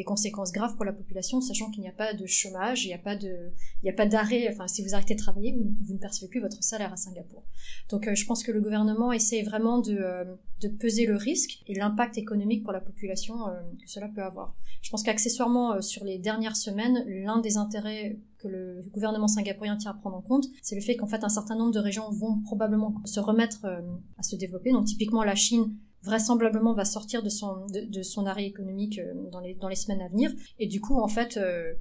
conséquences 0.05 0.53
graves 0.53 0.77
pour 0.77 0.85
la 0.85 0.93
population, 0.93 1.41
sachant 1.41 1.71
qu'il 1.71 1.83
n'y 1.83 1.89
a 1.89 1.93
pas 1.93 2.15
de 2.15 2.27
chômage, 2.27 2.85
il 2.85 2.89
n'y 2.89 2.95
a 2.95 3.93
pas 3.93 4.07
d'arrêt. 4.07 4.49
Enfin, 4.51 4.67
si 4.67 4.83
vous 4.83 4.95
arrêtez 4.95 5.15
de 5.15 5.21
travailler, 5.21 5.53
vous, 5.53 5.95
ne 5.95 5.99
percevez 5.99 6.29
plus 6.29 6.41
votre 6.41 6.63
salaire 6.63 6.93
à 6.93 6.97
Singapour. 6.97 7.45
Donc, 7.89 8.07
euh, 8.07 8.15
je 8.15 8.27
pense 8.27 8.43
que 8.43 8.53
le 8.53 8.61
gouvernement 8.61 9.13
essaie 9.13 9.43
vraiment 9.43 9.79
de 9.79 10.69
peser 10.79 11.07
le 11.07 11.17
risque 11.17 11.63
et 11.67 11.75
l'impact 11.75 12.19
économique 12.19 12.63
pour 12.63 12.73
la 12.73 12.81
population 12.81 13.37
que 13.81 13.89
cela 13.89 14.09
peut 14.09 14.23
avoir. 14.23 14.57
Je 14.83 14.91
pense 14.91 15.03
qu'accessoirement, 15.03 15.81
sur 15.81 16.05
les 16.05 16.19
dernières 16.19 16.57
semaines, 16.57 17.05
l'un 17.07 17.41
des 17.41 17.57
intérêts 17.57 18.19
que 18.41 18.49
le 18.49 18.83
gouvernement 18.91 19.29
singapourien 19.29 19.77
tient 19.77 19.91
à 19.91 19.95
prendre 19.95 20.17
en 20.17 20.23
compte, 20.23 20.47
c'est 20.63 20.75
le 20.75 20.81
fait 20.81 20.97
qu'en 20.97 21.07
fait 21.07 21.25
un 21.25 21.29
certain 21.29 21.57
nombre 21.57 21.73
de 21.73 21.79
régions 21.79 22.11
vont 22.11 22.41
probablement 22.43 22.95
se 23.05 23.21
remettre 23.21 23.65
euh, 23.65 23.81
à 24.19 24.23
se 24.23 24.37
développer. 24.37 24.73
Donc 24.73 24.87
typiquement 24.87 25.23
la 25.23 25.35
Chine 25.35 25.77
vraisemblablement 26.03 26.73
va 26.73 26.85
sortir 26.85 27.23
de 27.23 27.29
son, 27.29 27.67
de, 27.67 28.03
son 28.03 28.27
arrêt 28.27 28.47
économique 28.47 28.99
euh, 28.99 29.13
dans 29.31 29.41
les, 29.41 29.55
dans 29.55 29.69
les 29.69 29.77
semaines 29.77 30.01
à 30.01 30.09
venir. 30.09 30.33
Et 30.59 30.67
du 30.67 30.81
coup, 30.81 30.99
en 30.99 31.09
fait, 31.09 31.37
euh, 31.37 31.75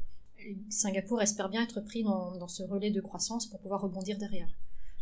Singapour 0.70 1.22
espère 1.22 1.50
bien 1.50 1.64
être 1.64 1.82
pris 1.82 2.04
dans, 2.04 2.36
dans, 2.38 2.48
ce 2.48 2.64
relais 2.64 2.92
de 2.92 3.02
croissance 3.02 3.48
pour 3.48 3.60
pouvoir 3.60 3.82
rebondir 3.82 4.18
derrière. 4.18 4.50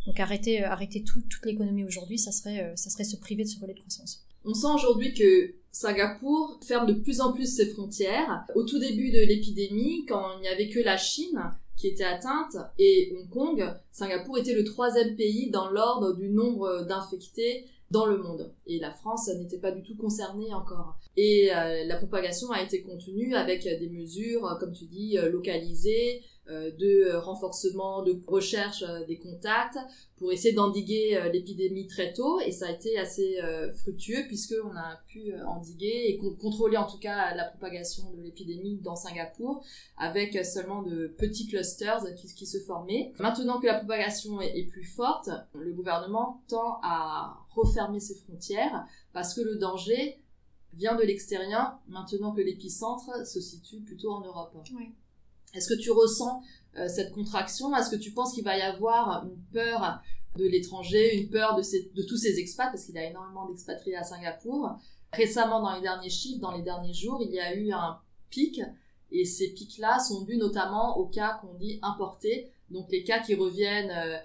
Donc 0.06 0.20
arrêter, 0.20 0.64
arrêter 0.64 1.02
toute 1.02 1.44
l'économie 1.44 1.84
aujourd'hui, 1.84 2.18
ça 2.18 2.32
serait, 2.32 2.72
ça 2.76 2.88
serait 2.88 3.04
se 3.04 3.16
priver 3.16 3.44
de 3.44 3.48
ce 3.48 3.60
relais 3.60 3.74
de 3.74 3.80
croissance. 3.80 4.24
On 4.44 4.54
sent 4.54 4.68
aujourd'hui 4.74 5.12
que 5.12 5.54
Singapour 5.70 6.58
ferme 6.66 6.86
de 6.86 6.94
plus 6.94 7.20
en 7.20 7.32
plus 7.32 7.46
ses 7.46 7.66
frontières. 7.66 8.44
Au 8.54 8.64
tout 8.64 8.78
début 8.78 9.10
de 9.10 9.20
l'épidémie, 9.20 10.04
quand 10.06 10.36
il 10.36 10.42
n'y 10.42 10.48
avait 10.48 10.68
que 10.68 10.80
la 10.80 10.96
Chine 10.96 11.40
qui 11.76 11.88
était 11.88 12.04
atteinte 12.04 12.56
et 12.78 13.14
Hong 13.14 13.28
Kong, 13.28 13.74
Singapour 13.92 14.38
était 14.38 14.54
le 14.54 14.64
troisième 14.64 15.14
pays 15.14 15.50
dans 15.50 15.70
l'ordre 15.70 16.14
du 16.14 16.28
nombre 16.28 16.84
d'infectés 16.88 17.66
dans 17.90 18.06
le 18.06 18.18
monde. 18.18 18.52
Et 18.66 18.78
la 18.78 18.90
France 18.90 19.28
n'était 19.28 19.58
pas 19.58 19.70
du 19.70 19.82
tout 19.82 19.96
concernée 19.96 20.52
encore. 20.52 20.98
Et 21.16 21.50
euh, 21.54 21.84
la 21.86 21.96
propagation 21.96 22.50
a 22.50 22.62
été 22.62 22.82
contenue 22.82 23.34
avec 23.34 23.64
des 23.64 23.88
mesures, 23.88 24.56
comme 24.60 24.72
tu 24.72 24.84
dis, 24.86 25.16
localisées, 25.30 26.20
euh, 26.20 26.37
de 26.48 27.14
renforcement 27.16 28.02
de 28.02 28.18
recherche 28.26 28.82
euh, 28.82 29.04
des 29.06 29.18
contacts 29.18 29.78
pour 30.16 30.32
essayer 30.32 30.54
d'endiguer 30.54 31.16
euh, 31.16 31.28
l'épidémie 31.28 31.86
très 31.86 32.12
tôt 32.12 32.40
et 32.40 32.52
ça 32.52 32.68
a 32.68 32.70
été 32.70 32.98
assez 32.98 33.38
fructueux 33.76 34.24
puisque 34.26 34.54
on 34.64 34.74
a 34.76 35.00
pu 35.06 35.32
endiguer 35.46 36.06
et 36.08 36.18
contrôler 36.18 36.76
en 36.76 36.86
tout 36.86 36.98
cas 36.98 37.34
la 37.34 37.44
propagation 37.44 38.10
de 38.12 38.22
l'épidémie 38.22 38.78
dans 38.78 38.96
Singapour 38.96 39.64
avec 39.96 40.44
seulement 40.44 40.82
de 40.82 41.06
petits 41.06 41.46
clusters 41.46 42.04
qui, 42.14 42.46
se 42.46 42.58
formaient. 42.58 43.12
Maintenant 43.18 43.60
que 43.60 43.66
la 43.66 43.74
propagation 43.74 44.40
est, 44.40 44.64
plus 44.64 44.84
forte, 44.84 45.28
le 45.54 45.72
gouvernement 45.72 46.42
tend 46.48 46.78
à 46.82 47.38
refermer 47.50 48.00
ses 48.00 48.14
frontières 48.14 48.86
parce 49.12 49.34
que 49.34 49.40
le 49.40 49.56
danger 49.56 50.20
vient 50.74 50.96
de 50.96 51.02
l'extérieur 51.02 51.78
maintenant 51.88 52.32
que 52.32 52.40
l'épicentre 52.40 53.26
se 53.26 53.40
situe 53.40 53.80
plutôt 53.80 54.12
en 54.12 54.20
Europe. 54.20 54.56
Oui. 54.74 54.92
Est-ce 55.54 55.68
que 55.68 55.80
tu 55.80 55.90
ressens 55.90 56.42
euh, 56.76 56.88
cette 56.88 57.12
contraction? 57.12 57.74
Est-ce 57.74 57.90
que 57.90 57.96
tu 57.96 58.12
penses 58.12 58.32
qu'il 58.34 58.44
va 58.44 58.56
y 58.56 58.62
avoir 58.62 59.24
une 59.24 59.38
peur 59.52 60.00
de 60.36 60.44
l'étranger, 60.44 61.20
une 61.20 61.30
peur 61.30 61.56
de, 61.56 61.62
de 61.94 62.02
tous 62.02 62.16
ces 62.16 62.38
expats, 62.38 62.70
parce 62.70 62.84
qu'il 62.84 62.94
y 62.94 62.98
a 62.98 63.08
énormément 63.10 63.48
d'expatriés 63.48 63.96
à 63.96 64.04
Singapour. 64.04 64.70
Récemment, 65.12 65.62
dans 65.62 65.74
les 65.74 65.80
derniers 65.80 66.10
chiffres, 66.10 66.40
dans 66.40 66.52
les 66.52 66.62
derniers 66.62 66.92
jours, 66.92 67.20
il 67.22 67.32
y 67.32 67.40
a 67.40 67.54
eu 67.54 67.72
un 67.72 67.98
pic, 68.30 68.60
et 69.10 69.24
ces 69.24 69.48
pics-là 69.54 69.98
sont 69.98 70.22
dus 70.22 70.36
notamment 70.36 70.98
aux 70.98 71.06
cas 71.06 71.38
qu'on 71.40 71.54
dit 71.54 71.78
importés, 71.82 72.52
donc 72.70 72.90
les 72.90 73.02
cas 73.02 73.20
qui 73.20 73.34
reviennent 73.34 73.90
euh, 73.90 74.18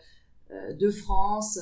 euh, 0.51 0.73
de 0.73 0.91
France, 0.91 1.57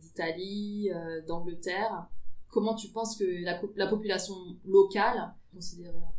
d'Italie, 0.00 0.90
d'Angleterre. 1.26 2.06
Comment 2.50 2.74
tu 2.74 2.88
penses 2.88 3.16
que 3.16 3.24
la, 3.42 3.60
la 3.76 3.86
population 3.86 4.34
locale 4.64 5.34
considérée 5.52 5.96
en 5.96 6.12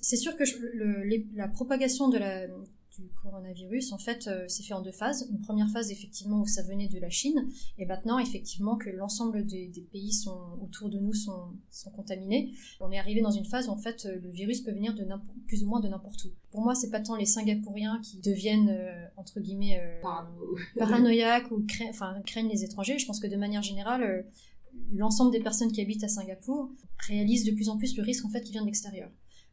c'est 0.00 0.16
sûr 0.16 0.36
que 0.36 0.44
la 1.34 1.48
propagation 1.48 2.08
de 2.08 2.18
la, 2.18 2.46
du 2.98 3.08
coronavirus, 3.22 3.92
en 3.92 3.98
fait, 3.98 4.26
euh, 4.26 4.48
s'est 4.48 4.62
fait 4.62 4.74
en 4.74 4.82
deux 4.82 4.92
phases. 4.92 5.28
Une 5.30 5.40
première 5.40 5.70
phase, 5.70 5.90
effectivement, 5.90 6.40
où 6.40 6.46
ça 6.46 6.62
venait 6.62 6.88
de 6.88 6.98
la 6.98 7.10
Chine, 7.10 7.48
et 7.78 7.86
maintenant, 7.86 8.18
effectivement, 8.18 8.76
que 8.76 8.90
l'ensemble 8.90 9.46
des, 9.46 9.70
pays 9.92 10.12
sont, 10.12 10.58
autour 10.62 10.90
de 10.90 10.98
nous 10.98 11.14
sont, 11.14 11.52
sont 11.70 11.90
contaminés. 11.90 12.52
On 12.80 12.90
est 12.90 12.98
arrivé 12.98 13.20
dans 13.20 13.30
une 13.30 13.44
phase 13.44 13.68
où, 13.68 13.70
en 13.70 13.76
fait, 13.76 14.06
euh, 14.06 14.18
le 14.22 14.30
virus 14.30 14.60
peut 14.60 14.72
venir 14.72 14.94
de 14.94 15.06
plus 15.46 15.62
ou 15.64 15.68
moins 15.68 15.80
de 15.80 15.88
n'importe 15.88 16.24
où. 16.24 16.28
Pour 16.50 16.62
moi, 16.62 16.74
c'est 16.74 16.90
pas 16.90 17.00
tant 17.00 17.16
les 17.16 17.26
Singapouriens 17.26 18.00
qui 18.02 18.18
deviennent, 18.18 18.70
euh, 18.70 19.06
entre 19.16 19.40
guillemets, 19.40 19.80
paranoïaques 20.78 21.50
ou 21.50 21.64
craignent 22.26 22.48
les 22.48 22.64
étrangers. 22.64 22.98
Je 22.98 23.06
pense 23.06 23.20
que 23.20 23.26
de 23.26 23.36
manière 23.36 23.62
générale, 23.62 24.26
l'ensemble 24.92 25.30
des 25.30 25.40
personnes 25.40 25.72
qui 25.72 25.80
habitent 25.80 26.04
à 26.04 26.08
Singapour 26.08 26.70
réalisent 27.06 27.44
de 27.44 27.52
plus 27.52 27.68
en 27.68 27.76
plus 27.76 27.96
le 27.96 28.02
risque, 28.02 28.24
en 28.24 28.30
fait, 28.30 28.42
qui 28.42 28.52
vient 28.52 28.62
de 28.62 28.66
l'extérieur. 28.66 29.10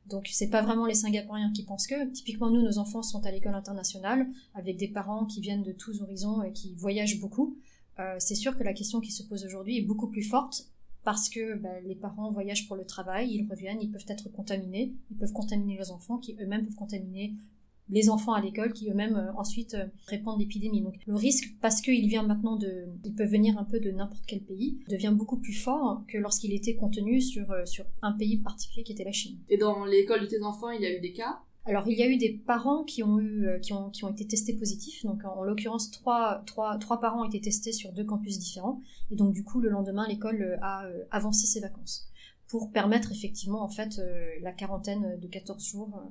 Donc 0.10 0.28
c'est 0.32 0.50
pas 0.50 0.62
vraiment 0.62 0.86
les 0.86 0.94
Singapouriens 0.94 1.52
qui 1.52 1.64
pensent 1.64 1.88
que. 1.88 2.10
Typiquement 2.12 2.50
nous, 2.50 2.62
nos 2.62 2.78
enfants 2.78 3.04
sont 3.04 3.26
à 3.26 3.32
l'école 3.32 3.56
internationale 3.56 4.28
avec 4.54 4.78
des 4.78 4.88
parents 4.88 5.26
qui 5.26 5.42
viennent 5.42 5.64
de 5.64 5.72
tous 5.72 6.02
horizons 6.02 6.44
et 6.44 6.52
qui 6.52 6.74
voyagent 6.76 7.20
beaucoup. 7.20 7.58
Euh, 8.00 8.16
c'est 8.20 8.36
sûr 8.36 8.58
que 8.58 8.64
la 8.64 8.74
question 8.74 9.02
qui 9.02 9.12
se 9.12 9.24
pose 9.24 9.46
aujourd'hui 9.46 9.78
est 9.78 9.82
beaucoup 9.82 10.08
plus 10.08 10.24
forte 10.24 10.68
parce 11.04 11.30
que 11.30 11.56
bah, 11.56 11.80
les 11.86 11.96
parents 11.96 12.30
voyagent 12.32 12.68
pour 12.68 12.76
le 12.76 12.86
travail, 12.86 13.32
ils 13.32 13.48
reviennent, 13.50 13.82
ils 13.82 13.90
peuvent 13.90 14.06
être 14.08 14.30
contaminés, 14.30 14.94
ils 15.10 15.18
peuvent 15.18 15.32
contaminer 15.32 15.78
leurs 15.78 15.92
enfants 15.92 16.18
qui 16.18 16.36
eux-mêmes 16.42 16.66
peuvent 16.66 16.76
contaminer 16.76 17.34
les 17.90 18.10
enfants 18.10 18.34
à 18.34 18.42
l'école 18.42 18.74
qui 18.74 18.90
eux-mêmes 18.90 19.16
euh, 19.16 19.34
ensuite 19.38 19.74
euh, 19.74 19.86
répandent 20.08 20.40
l'épidémie. 20.40 20.82
Donc 20.82 20.96
le 21.06 21.16
risque, 21.16 21.56
parce 21.62 21.82
qu'il 21.82 22.08
vient 22.08 22.24
maintenant 22.24 22.56
de, 22.56 22.86
il 23.04 23.14
peut 23.14 23.26
venir 23.26 23.58
un 23.58 23.64
peu 23.64 23.80
de 23.80 23.92
n'importe 23.92 24.24
quel 24.28 24.42
pays, 24.42 24.80
devient 24.90 25.14
beaucoup 25.16 25.38
plus 25.38 25.54
fort 25.54 26.04
que 26.08 26.18
lorsqu'il 26.18 26.54
était 26.54 26.76
contenu 26.76 27.22
sur 27.22 27.52
euh, 27.52 27.66
sur 27.66 27.86
un 28.02 28.12
pays 28.14 28.38
particulier 28.38 28.84
qui 28.84 28.94
était 28.94 29.04
la 29.04 29.12
Chine. 29.12 29.38
Et 29.50 29.58
dans 29.58 29.86
l'école 29.86 30.22
de 30.22 30.26
tes 30.26 30.42
enfants, 30.42 30.70
il 30.72 30.82
y 30.82 30.86
a 30.86 30.96
eu 30.96 31.00
des 31.00 31.14
cas? 31.14 31.40
Alors, 31.66 31.86
il 31.90 31.98
y 31.98 32.04
a 32.04 32.08
eu 32.08 32.16
des 32.16 32.30
parents 32.30 32.86
qui 32.86 33.04
ont 33.04 33.20
eu, 33.20 33.46
qui 33.62 33.74
ont, 33.74 33.90
qui 33.90 34.06
ont 34.06 34.10
été 34.10 34.26
testés 34.26 34.54
positifs. 34.54 35.04
Donc, 35.04 35.26
en, 35.26 35.44
l'occurrence, 35.44 35.92
trois, 35.92 36.42
trois, 36.46 36.78
trois 36.78 37.02
parents 37.02 37.24
ont 37.24 37.28
été 37.28 37.42
testés 37.42 37.74
sur 37.74 37.92
deux 37.92 38.06
campus 38.06 38.40
différents. 38.40 38.82
Et 39.12 39.18
donc, 39.18 39.34
du 39.34 39.44
coup, 39.44 39.60
le 39.60 39.68
lendemain, 39.68 40.08
l'école 40.08 40.58
a 40.62 40.88
avancé 41.12 41.46
ses 41.46 41.60
vacances 41.60 42.10
pour 42.48 42.72
permettre 42.72 43.12
effectivement, 43.12 43.62
en 43.64 43.68
fait, 43.68 44.02
la 44.42 44.54
quarantaine 44.54 45.20
de 45.20 45.28
14 45.28 45.62
jours 45.62 46.02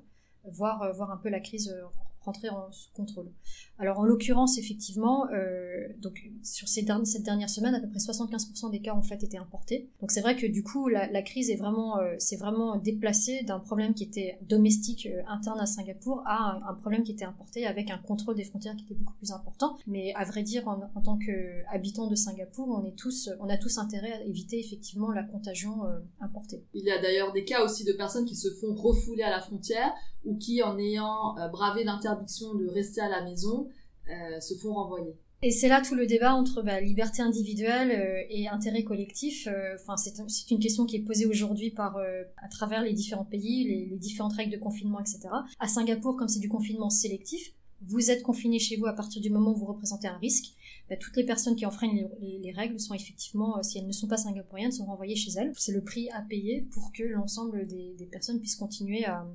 voir, 0.52 0.82
euh, 0.82 0.92
voir 0.92 1.10
un 1.10 1.16
peu 1.16 1.28
la 1.28 1.40
crise 1.40 1.68
euh, 1.68 1.84
rentrer 2.20 2.48
en 2.48 2.72
sous 2.72 2.90
contrôle. 2.92 3.30
Alors 3.78 4.00
en 4.00 4.04
l'occurrence, 4.04 4.58
effectivement, 4.58 5.28
euh, 5.30 5.86
donc 5.98 6.28
sur 6.42 6.66
ces 6.66 6.84
cette 7.04 7.22
dernière 7.22 7.48
semaine, 7.48 7.72
à 7.76 7.80
peu 7.80 7.88
près 7.88 8.00
75% 8.00 8.72
des 8.72 8.80
cas 8.80 8.96
ont 8.96 9.02
fait 9.02 9.22
été 9.22 9.38
importés. 9.38 9.88
Donc 10.00 10.10
c'est 10.10 10.22
vrai 10.22 10.34
que 10.34 10.44
du 10.44 10.64
coup, 10.64 10.88
la, 10.88 11.22
crise 11.22 11.50
est 11.50 11.56
vraiment, 11.56 12.00
vraiment 12.36 12.78
déplacée 12.78 13.44
d'un 13.44 13.60
problème 13.60 13.94
qui 13.94 14.02
était 14.02 14.38
domestique 14.42 15.08
interne 15.28 15.60
à 15.60 15.66
Singapour 15.66 16.24
à 16.26 16.58
un, 16.68 16.74
problème 16.74 17.04
qui 17.04 17.12
était 17.12 17.24
importé 17.24 17.64
avec 17.64 17.90
un 17.92 17.98
contrôle 17.98 18.34
des 18.34 18.44
frontières 18.44 18.74
qui 18.74 18.84
était 18.86 18.94
beaucoup 18.94 19.14
plus 19.14 19.30
important. 19.30 19.76
Mais 19.86 20.12
à 20.14 20.24
vrai 20.24 20.42
dire, 20.42 20.66
en, 20.66 20.80
en 20.96 21.00
tant 21.00 21.18
qu'habitants 21.18 22.08
de 22.08 22.16
Singapour, 22.16 22.68
on 22.68 22.84
est 22.84 22.96
tous, 22.96 23.30
on 23.38 23.48
a 23.48 23.56
tous 23.56 23.78
intérêt 23.78 24.12
à 24.12 24.22
éviter 24.24 24.58
effectivement 24.58 25.12
la 25.12 25.22
contagion 25.22 25.82
importée. 26.20 26.64
Il 26.74 26.84
y 26.84 26.90
a 26.90 27.00
d'ailleurs 27.00 27.32
des 27.32 27.44
cas 27.44 27.62
aussi 27.62 27.84
de 27.84 27.92
personnes 27.92 28.24
qui 28.24 28.36
se 28.36 28.50
font 28.50 28.74
refouler 28.74 29.22
à 29.22 29.30
la 29.30 29.40
frontière 29.40 29.92
ou 30.26 30.36
qui, 30.36 30.62
en 30.62 30.78
ayant 30.78 31.34
bravé 31.52 31.84
l'interdiction 31.84 32.54
de 32.54 32.66
rester 32.66 33.00
à 33.00 33.08
la 33.08 33.22
maison 33.22 33.68
euh, 34.08 34.40
se 34.40 34.54
font 34.54 34.72
renvoyer. 34.72 35.16
Et 35.42 35.50
c'est 35.50 35.66
là 35.68 35.82
tout 35.82 35.96
le 35.96 36.06
débat 36.06 36.32
entre 36.32 36.62
bah, 36.62 36.80
liberté 36.80 37.22
individuelle 37.22 37.90
euh, 37.90 38.22
et 38.30 38.46
intérêt 38.46 38.84
collectif. 38.84 39.48
Euh, 39.48 39.74
enfin, 39.74 39.96
c'est 39.96 40.50
une 40.52 40.60
question 40.60 40.86
qui 40.86 40.94
est 40.94 41.00
posée 41.00 41.26
aujourd'hui 41.26 41.72
par 41.72 41.98
à 42.36 42.48
travers 42.48 42.82
les 42.82 42.92
différents 42.92 43.24
pays, 43.24 43.64
les, 43.64 43.96
différentes 43.96 44.34
règles 44.34 44.52
de 44.52 44.58
confinement, 44.58 45.00
etc. 45.00 45.28
À 45.58 45.66
Singapour, 45.66 46.16
comme 46.16 46.28
c'est 46.28 46.38
du 46.38 46.48
confinement 46.48 46.88
sélectif, 46.88 47.52
vous 47.82 48.12
êtes 48.12 48.22
confiné 48.22 48.60
chez 48.60 48.76
vous 48.76 48.86
à 48.86 48.92
partir 48.92 49.20
du 49.20 49.28
moment 49.28 49.50
où 49.50 49.56
vous 49.56 49.66
représentez 49.66 50.06
un 50.06 50.18
risque. 50.18 50.52
Bah, 50.88 50.96
toutes 50.96 51.16
les 51.16 51.24
personnes 51.24 51.56
qui 51.56 51.66
enfreignent 51.66 52.08
les, 52.20 52.52
règles 52.52 52.78
sont 52.78 52.94
effectivement, 52.94 53.60
si 53.64 53.78
elles 53.78 53.88
ne 53.88 53.92
sont 53.92 54.06
pas 54.06 54.18
singapouriennes, 54.18 54.70
sont 54.70 54.86
renvoyées 54.86 55.16
chez 55.16 55.32
elles. 55.32 55.52
C'est 55.56 55.72
le 55.72 55.82
prix 55.82 56.08
à 56.10 56.22
payer 56.22 56.60
pour 56.72 56.92
que 56.92 57.02
l'ensemble 57.02 57.66
des, 57.66 58.08
personnes 58.12 58.38
puissent 58.38 58.54
continuer 58.54 59.04
à, 59.04 59.26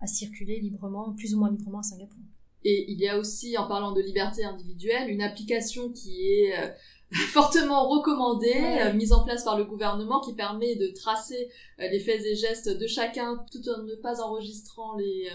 à 0.00 0.06
circuler 0.06 0.60
librement, 0.60 1.12
plus 1.14 1.34
ou 1.34 1.38
moins 1.38 1.50
librement 1.50 1.80
à 1.80 1.82
Singapour. 1.82 2.22
Et 2.64 2.90
il 2.90 2.98
y 2.98 3.08
a 3.08 3.18
aussi, 3.18 3.56
en 3.56 3.68
parlant 3.68 3.92
de 3.92 4.00
liberté 4.00 4.44
individuelle, 4.44 5.10
une 5.10 5.22
application 5.22 5.90
qui 5.90 6.22
est 6.22 6.58
euh, 6.58 6.68
fortement 7.32 7.88
recommandée, 7.88 8.78
euh, 8.82 8.92
mise 8.92 9.12
en 9.12 9.24
place 9.24 9.44
par 9.44 9.56
le 9.56 9.64
gouvernement, 9.64 10.20
qui 10.20 10.34
permet 10.34 10.76
de 10.76 10.88
tracer 10.88 11.48
euh, 11.80 11.88
les 11.88 12.00
faits 12.00 12.24
et 12.24 12.34
gestes 12.34 12.68
de 12.68 12.86
chacun 12.86 13.44
tout 13.50 13.62
en 13.68 13.82
ne 13.82 13.94
pas 13.94 14.20
enregistrant 14.20 14.96
les, 14.96 15.28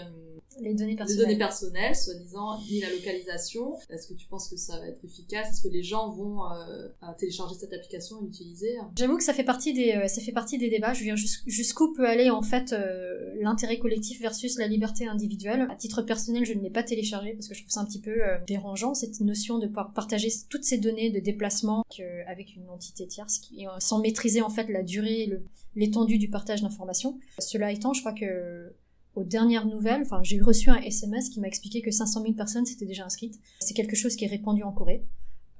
les 0.60 0.74
données 0.74 0.96
personnelles, 0.96 1.18
les 1.18 1.24
données 1.24 1.38
personnelles 1.38 1.96
soi-disant, 1.96 2.60
ni 2.70 2.80
la 2.80 2.90
localisation. 2.90 3.74
Est-ce 3.90 4.08
que 4.08 4.14
tu 4.14 4.26
penses 4.26 4.48
que 4.48 4.56
ça 4.56 4.78
va 4.78 4.86
être 4.86 5.04
efficace? 5.04 5.50
Est-ce 5.50 5.62
que 5.62 5.72
les 5.72 5.82
gens 5.82 6.10
vont 6.10 6.40
télécharger 7.18 7.54
cette 7.54 7.72
application 7.72 8.20
et 8.20 8.24
l'utiliser? 8.24 8.76
J'avoue 8.96 9.16
que 9.16 9.24
ça 9.24 9.34
fait 9.34 9.44
partie 9.44 9.72
des, 9.72 10.06
ça 10.08 10.20
fait 10.20 10.32
partie 10.32 10.58
des 10.58 10.70
débats. 10.70 10.92
Je 10.92 11.04
jusqu'où 11.46 11.92
peut 11.92 12.06
aller 12.06 12.30
en 12.30 12.42
fait 12.42 12.74
l'intérêt 13.40 13.78
collectif 13.78 14.20
versus 14.20 14.58
la 14.58 14.66
liberté 14.66 15.06
individuelle? 15.06 15.66
À 15.70 15.76
titre 15.76 16.02
personnel, 16.02 16.44
je 16.44 16.52
ne 16.52 16.62
l'ai 16.62 16.70
pas 16.70 16.82
téléchargé 16.82 17.32
parce 17.32 17.48
que 17.48 17.54
je 17.54 17.60
trouve 17.60 17.70
ça 17.70 17.80
un 17.80 17.84
petit 17.84 18.00
peu 18.00 18.10
euh, 18.10 18.38
dérangeant 18.46 18.94
cette 18.94 19.20
notion 19.20 19.58
de 19.58 19.66
pouvoir 19.66 19.92
partager 19.92 20.28
toutes 20.48 20.64
ces 20.64 20.78
données 20.78 21.10
de 21.10 21.20
déplacement 21.20 21.63
avec 22.26 22.56
une 22.56 22.68
entité 22.68 23.06
tierce 23.06 23.38
qui, 23.38 23.66
sans 23.78 24.00
maîtriser 24.00 24.42
en 24.42 24.50
fait 24.50 24.68
la 24.68 24.82
durée 24.82 25.22
et 25.22 25.32
l'étendue 25.74 26.18
du 26.18 26.28
partage 26.28 26.62
d'informations. 26.62 27.18
Cela 27.38 27.72
étant, 27.72 27.92
je 27.92 28.00
crois 28.00 28.12
que 28.12 28.74
aux 29.14 29.24
dernières 29.24 29.66
nouvelles, 29.66 30.02
enfin 30.02 30.22
j'ai 30.22 30.40
reçu 30.40 30.70
un 30.70 30.80
SMS 30.80 31.28
qui 31.28 31.40
m'a 31.40 31.46
expliqué 31.46 31.80
que 31.82 31.90
500 31.90 32.22
000 32.22 32.34
personnes 32.34 32.66
s'étaient 32.66 32.86
déjà 32.86 33.04
inscrites. 33.04 33.38
C'est 33.60 33.74
quelque 33.74 33.96
chose 33.96 34.16
qui 34.16 34.24
est 34.24 34.28
répandu 34.28 34.62
en 34.62 34.72
Corée 34.72 35.04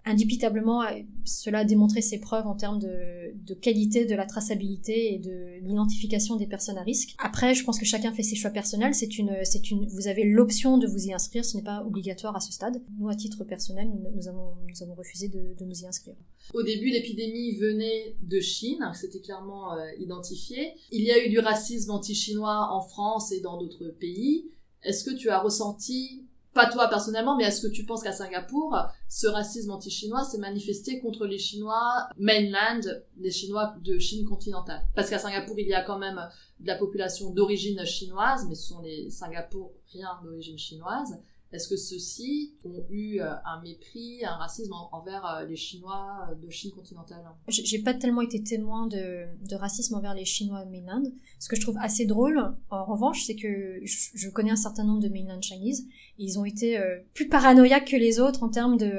indubitablement, 0.04 0.82
cela 1.24 1.60
a 1.60 1.64
démontré 1.64 2.02
ses 2.02 2.18
preuves 2.18 2.46
en 2.46 2.54
termes 2.54 2.78
de, 2.78 3.34
de 3.34 3.54
qualité 3.54 4.04
de 4.04 4.14
la 4.14 4.26
traçabilité 4.26 5.14
et 5.14 5.18
de 5.18 5.60
l'identification 5.62 6.36
des 6.36 6.46
personnes 6.46 6.76
à 6.76 6.82
risque. 6.82 7.14
Après, 7.18 7.54
je 7.54 7.64
pense 7.64 7.78
que 7.78 7.86
chacun 7.86 8.12
fait 8.12 8.22
ses 8.22 8.36
choix 8.36 8.50
personnels. 8.50 8.94
C'est 8.94 9.18
une, 9.18 9.34
c'est 9.44 9.70
une, 9.70 9.86
vous 9.86 10.06
avez 10.06 10.24
l'option 10.24 10.78
de 10.78 10.86
vous 10.86 11.06
y 11.06 11.12
inscrire. 11.12 11.44
Ce 11.44 11.56
n'est 11.56 11.62
pas 11.62 11.82
obligatoire 11.84 12.36
à 12.36 12.40
ce 12.40 12.52
stade. 12.52 12.82
Nous, 12.98 13.08
à 13.08 13.14
titre 13.14 13.44
personnel, 13.44 13.90
nous, 14.14 14.28
avons, 14.28 14.54
nous 14.68 14.82
avons 14.82 14.94
refusé 14.94 15.28
de, 15.28 15.54
de, 15.58 15.64
nous 15.64 15.82
y 15.82 15.86
inscrire. 15.86 16.16
Au 16.52 16.62
début, 16.62 16.90
l'épidémie 16.90 17.56
venait 17.56 18.16
de 18.22 18.40
Chine. 18.40 18.90
C'était 18.94 19.20
clairement 19.20 19.72
euh, 19.72 19.86
identifié. 19.98 20.74
Il 20.92 21.02
y 21.02 21.10
a 21.10 21.24
eu 21.24 21.30
du 21.30 21.38
racisme 21.38 21.90
anti-chinois 21.90 22.68
en 22.72 22.82
France 22.82 23.32
et 23.32 23.40
dans 23.40 23.58
d'autres 23.58 23.88
pays. 23.98 24.50
Est-ce 24.82 25.04
que 25.04 25.16
tu 25.16 25.30
as 25.30 25.40
ressenti 25.40 26.23
pas 26.54 26.70
toi 26.70 26.88
personnellement, 26.88 27.36
mais 27.36 27.44
est-ce 27.44 27.66
que 27.66 27.72
tu 27.72 27.84
penses 27.84 28.02
qu'à 28.02 28.12
Singapour, 28.12 28.76
ce 29.08 29.26
racisme 29.26 29.72
anti-chinois 29.72 30.24
s'est 30.24 30.38
manifesté 30.38 31.00
contre 31.00 31.26
les 31.26 31.38
Chinois 31.38 32.08
mainland, 32.16 32.80
les 33.18 33.30
Chinois 33.30 33.74
de 33.82 33.98
Chine 33.98 34.24
continentale? 34.24 34.82
Parce 34.94 35.10
qu'à 35.10 35.18
Singapour, 35.18 35.58
il 35.58 35.66
y 35.66 35.74
a 35.74 35.82
quand 35.82 35.98
même 35.98 36.20
de 36.60 36.66
la 36.66 36.76
population 36.76 37.30
d'origine 37.30 37.84
chinoise, 37.84 38.46
mais 38.48 38.54
ce 38.54 38.68
sont 38.68 38.80
les 38.80 39.10
Singapouriens 39.10 40.20
d'origine 40.22 40.58
chinoise. 40.58 41.18
Est-ce 41.54 41.68
que 41.68 41.76
ceux-ci 41.76 42.56
ont 42.64 42.84
eu 42.90 43.20
euh, 43.20 43.30
un 43.44 43.62
mépris, 43.62 44.24
un 44.24 44.34
racisme 44.34 44.72
envers 44.90 45.24
euh, 45.24 45.46
les 45.46 45.54
Chinois 45.54 46.26
euh, 46.28 46.34
de 46.34 46.50
Chine 46.50 46.72
continentale? 46.72 47.22
J'ai 47.46 47.78
pas 47.78 47.94
tellement 47.94 48.22
été 48.22 48.42
témoin 48.42 48.88
de, 48.88 49.26
racisme 49.54 49.94
envers 49.94 50.14
les 50.14 50.24
Chinois 50.24 50.64
mainland. 50.64 51.04
Ce 51.38 51.48
que 51.48 51.54
je 51.54 51.60
trouve 51.60 51.76
assez 51.80 52.06
drôle, 52.06 52.40
en 52.70 52.84
revanche, 52.84 53.22
c'est 53.24 53.36
que 53.36 53.78
je, 53.84 54.28
connais 54.30 54.50
un 54.50 54.56
certain 54.56 54.82
nombre 54.82 55.00
de 55.00 55.08
mainland 55.08 55.40
Chinese. 55.40 55.86
Et 56.18 56.24
ils 56.24 56.40
ont 56.40 56.44
été 56.44 56.76
plus 57.14 57.28
paranoïaques 57.28 57.86
que 57.86 57.96
les 57.96 58.18
autres 58.18 58.42
en 58.42 58.48
termes 58.48 58.76
de, 58.76 58.92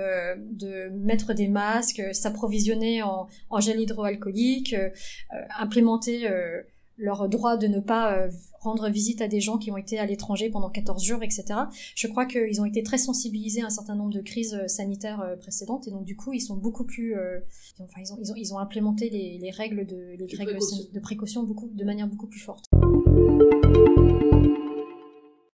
de 0.54 0.90
mettre 0.90 1.34
des 1.34 1.50
masques, 1.50 2.02
s'approvisionner 2.14 3.04
en, 3.04 3.28
gel 3.60 3.82
hydroalcoolique, 3.82 4.76
implémenter 5.60 6.30
leur 6.98 7.28
droit 7.30 7.58
de 7.58 7.68
ne 7.68 7.80
pas 7.80 8.18
euh, 8.18 8.30
rendre 8.60 8.90
visite 8.90 9.22
à 9.22 9.28
des 9.28 9.42
gens 9.42 9.58
qui 9.58 9.72
ont 9.72 9.78
été 9.78 10.00
à 10.00 10.06
l'étranger 10.06 10.50
pendant 10.50 10.70
14 10.70 11.04
jours, 11.04 11.24
etc. 11.24 11.46
Je 11.96 12.08
crois 12.08 12.26
qu'ils 12.26 12.62
ont 12.62 12.66
été 12.66 12.84
très 12.84 12.98
sensibilisés 12.98 13.62
à 13.62 13.66
un 13.66 13.70
certain 13.70 13.96
nombre 13.96 14.14
de 14.14 14.22
crises 14.22 14.56
euh, 14.56 14.68
sanitaires 14.68 15.22
euh, 15.22 15.36
précédentes 15.36 15.88
et 15.88 15.92
donc 15.92 16.06
du 16.06 16.16
coup 16.16 16.34
ils 16.34 16.42
sont 16.42 16.56
beaucoup 16.56 16.86
plus, 16.86 17.16
enfin 17.80 18.02
ils 18.02 18.14
ont, 18.14 18.18
ils 18.22 18.32
ont, 18.32 18.36
ils 18.36 18.54
ont 18.54 18.60
implémenté 18.60 19.10
les, 19.10 19.38
les 19.38 19.52
règles 19.52 19.86
de 19.86 20.16
les 20.18 20.38
règles 20.38 20.58
de 20.94 21.00
précaution 21.00 21.44
beaucoup 21.44 21.70
de 21.72 21.84
manière 21.84 22.08
beaucoup 22.08 22.28
plus 22.28 22.40
forte. 22.40 22.66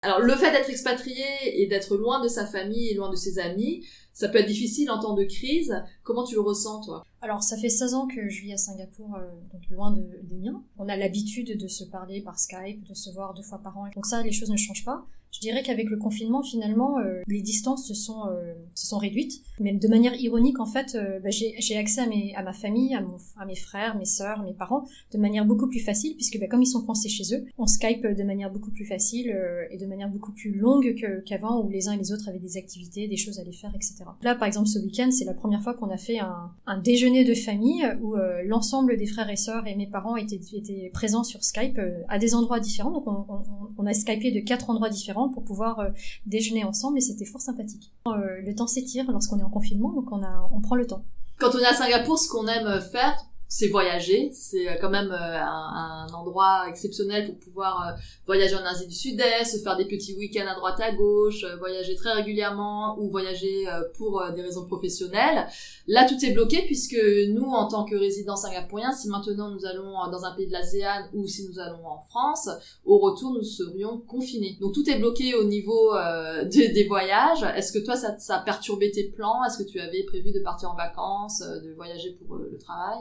Alors 0.03 0.21
le 0.21 0.35
fait 0.35 0.51
d'être 0.51 0.71
expatrié 0.71 1.25
et 1.53 1.67
d'être 1.67 1.97
loin 1.97 2.23
de 2.23 2.29
sa 2.29 2.47
famille 2.47 2.89
et 2.89 2.95
loin 2.95 3.11
de 3.11 3.17
ses 3.17 3.39
amis, 3.39 3.85
ça 4.13 4.29
peut 4.29 4.39
être 4.39 4.47
difficile 4.47 4.91
en 4.91 4.99
temps 4.99 5.15
de 5.15 5.25
crise. 5.25 5.75
Comment 6.03 6.25
tu 6.25 6.35
le 6.35 6.41
ressens 6.41 6.81
toi? 6.83 7.03
Alors 7.23 7.43
ça 7.43 7.57
fait 7.59 7.69
16 7.69 7.95
ans 7.95 8.07
que 8.07 8.31
je 8.31 8.41
vis 8.43 8.55
à 8.55 8.57
Singapour, 8.57 9.15
euh, 9.17 9.29
donc 9.53 9.69
loin 9.71 9.91
de, 9.91 10.21
des 10.23 10.37
miens. 10.37 10.63
On 10.79 10.89
a 10.89 10.97
l'habitude 10.97 11.59
de 11.59 11.69
se 11.69 11.85
parler 11.85 12.23
par 12.23 12.39
Skype, 12.39 12.83
de 12.85 12.95
se 12.95 13.11
voir 13.11 13.35
deux 13.35 13.43
fois 13.43 13.59
par 13.59 13.77
an. 13.77 13.89
Donc 13.95 14.07
ça, 14.07 14.23
les 14.23 14.33
choses 14.33 14.51
ne 14.51 14.57
changent 14.57 14.85
pas. 14.85 15.07
Je 15.33 15.39
dirais 15.41 15.63
qu'avec 15.63 15.89
le 15.89 15.97
confinement, 15.97 16.43
finalement, 16.43 16.99
euh, 16.99 17.23
les 17.29 17.41
distances 17.41 17.87
se 17.87 17.95
sont, 17.95 18.27
euh, 18.27 18.53
se 18.75 18.87
sont 18.87 18.99
réduites. 18.99 19.43
Mais 19.61 19.73
de 19.73 19.89
manière 19.89 20.15
ironique, 20.15 20.59
en 20.59 20.67
fait, 20.67 20.95
euh, 20.95 21.21
bah, 21.21 21.31
j'ai 21.31 21.77
accès 21.77 22.01
à, 22.01 22.07
mes, 22.07 22.35
à 22.35 22.43
ma 22.43 22.53
famille, 22.53 22.95
à, 22.95 23.01
mon, 23.01 23.17
à 23.39 23.47
mes 23.47 23.55
frères, 23.55 23.97
mes 23.97 24.05
sœurs, 24.05 24.43
mes 24.43 24.53
parents, 24.53 24.85
de 25.13 25.19
manière 25.19 25.45
beaucoup 25.45 25.69
plus 25.69 25.81
facile, 25.81 26.15
puisque 26.17 26.39
bah, 26.41 26.49
comme 26.49 26.63
ils 26.63 26.67
sont 26.67 26.83
coincés 26.83 27.09
chez 27.09 27.35
eux, 27.35 27.45
on 27.59 27.67
Skype 27.67 28.07
de 28.07 28.23
manière 28.25 28.51
beaucoup 28.51 28.71
plus 28.71 28.85
facile 28.85 29.35
et 29.71 29.77
de 29.77 29.87
manière 29.87 30.09
beaucoup 30.09 30.33
plus 30.33 30.53
longue 30.53 30.95
qu'avant, 31.25 31.63
où 31.63 31.69
les 31.69 31.89
uns 31.89 31.93
et 31.93 31.99
les 31.99 32.13
autres 32.13 32.29
avaient 32.29 32.39
des 32.39 32.57
activités, 32.57 33.07
des 33.07 33.17
choses 33.17 33.39
à 33.39 33.45
les 33.45 33.53
faire, 33.53 33.73
etc. 33.75 34.05
Là, 34.23 34.35
par 34.35 34.49
exemple, 34.49 34.69
ce 34.69 34.79
week-end, 34.79 35.11
c'est 35.11 35.25
la 35.25 35.35
première 35.35 35.63
fois 35.63 35.75
qu'on 35.75 35.91
a 35.91 35.97
fait 35.97 36.19
un, 36.19 36.51
un, 36.67 36.79
déjeuner 36.79 37.25
de 37.25 37.35
famille 37.35 37.87
où 38.03 38.17
l'ensemble 38.45 38.97
des 38.97 39.07
frères 39.07 39.31
et 39.31 39.37
sœurs 39.37 39.67
et 39.67 39.77
mes 39.77 39.87
parents 39.87 40.17
étaient, 40.17 40.41
étaient 40.53 40.91
présents 40.93 41.25
sur 41.25 41.45
Skype 41.45 41.81
à 42.09 42.19
des 42.19 42.35
endroits 42.35 42.61
différents. 42.61 42.91
Donc, 42.91 43.07
on, 43.07 43.25
on, 43.29 43.43
on 43.79 43.87
a 43.87 43.95
Skypé 43.95 44.33
de 44.33 44.41
quatre 44.41 44.71
endroits 44.71 44.91
différents 44.91 45.20
pour 45.29 45.45
pouvoir 45.45 45.81
euh, 45.81 45.91
déjeuner 46.27 46.65
ensemble 46.65 46.99
et 46.99 47.01
c'était 47.01 47.25
fort 47.25 47.41
sympathique. 47.41 47.93
Euh, 48.07 48.41
le 48.43 48.55
temps 48.55 48.67
s'étire 48.67 49.11
lorsqu'on 49.11 49.39
est 49.39 49.43
en 49.43 49.51
confinement, 49.51 49.93
donc 49.93 50.11
on, 50.13 50.23
a, 50.23 50.51
on 50.53 50.61
prend 50.61 50.77
le 50.77 50.87
temps. 50.87 51.05
Quand 51.39 51.55
on 51.55 51.59
est 51.59 51.67
à 51.67 51.75
Singapour, 51.75 52.19
ce 52.19 52.29
qu'on 52.29 52.47
aime 52.47 52.81
faire, 52.81 53.17
c'est 53.53 53.67
voyager. 53.69 54.31
C'est 54.33 54.67
euh, 54.69 54.77
quand 54.81 54.89
même 54.89 55.11
un, 55.13 56.07
endroit 56.15 56.65
exceptionnel 56.69 57.27
pour 57.27 57.39
pouvoir 57.39 57.97
voyager 58.25 58.55
en 58.55 58.65
Asie 58.65 58.87
du 58.87 58.95
Sud-Est, 58.95 59.63
faire 59.63 59.77
des 59.77 59.85
petits 59.85 60.17
week-ends 60.17 60.47
à 60.51 60.55
droite 60.55 60.81
à 60.81 60.93
gauche, 60.93 61.45
voyager 61.59 61.95
très 61.97 62.13
régulièrement 62.13 62.97
ou 62.99 63.11
voyager 63.11 63.67
pour 63.99 64.23
des 64.35 64.43
raisons 64.43 64.67
professionnelles. 64.67 65.47
Là, 65.87 66.07
tout 66.09 66.25
est 66.25 66.33
bloqué 66.33 66.63
puisque 66.63 66.97
nous, 67.29 67.51
en 67.51 67.69
tant 67.69 67.85
que 67.85 67.97
résidents 67.97 68.37
singapouriens, 68.37 68.93
si 68.93 69.09
maintenant 69.09 69.51
nous 69.51 69.67
allons 69.67 69.93
dans 70.11 70.25
un 70.25 70.33
pays 70.35 70.47
de 70.47 70.53
l'ASEAN 70.53 71.09
ou 71.13 71.27
si 71.27 71.49
nous 71.49 71.59
allons 71.59 71.87
en 71.87 72.01
France, 72.03 72.49
au 72.85 72.99
retour, 72.99 73.33
nous 73.33 73.43
serions 73.43 73.99
confinés. 73.99 74.57
Donc 74.61 74.73
tout 74.73 74.89
est 74.89 74.99
bloqué 74.99 75.35
au 75.35 75.45
niveau 75.45 75.95
euh, 75.95 76.45
des 76.45 76.87
voyages. 76.87 77.43
Est-ce 77.57 77.73
que 77.73 77.85
toi, 77.85 77.97
ça, 77.97 78.37
a 78.37 78.41
perturbé 78.41 78.91
tes 78.91 79.05
plans? 79.05 79.45
Est-ce 79.45 79.59
que 79.59 79.69
tu 79.69 79.81
avais 79.81 80.05
prévu 80.05 80.33
de 80.33 80.41
partir 80.41 80.71
en 80.71 80.77
vacances, 80.77 81.43
euh, 81.43 81.61
de 81.61 81.73
voyager 81.73 82.13
pour 82.13 82.37
euh, 82.37 82.49
le 82.51 82.59
travail? 82.59 82.99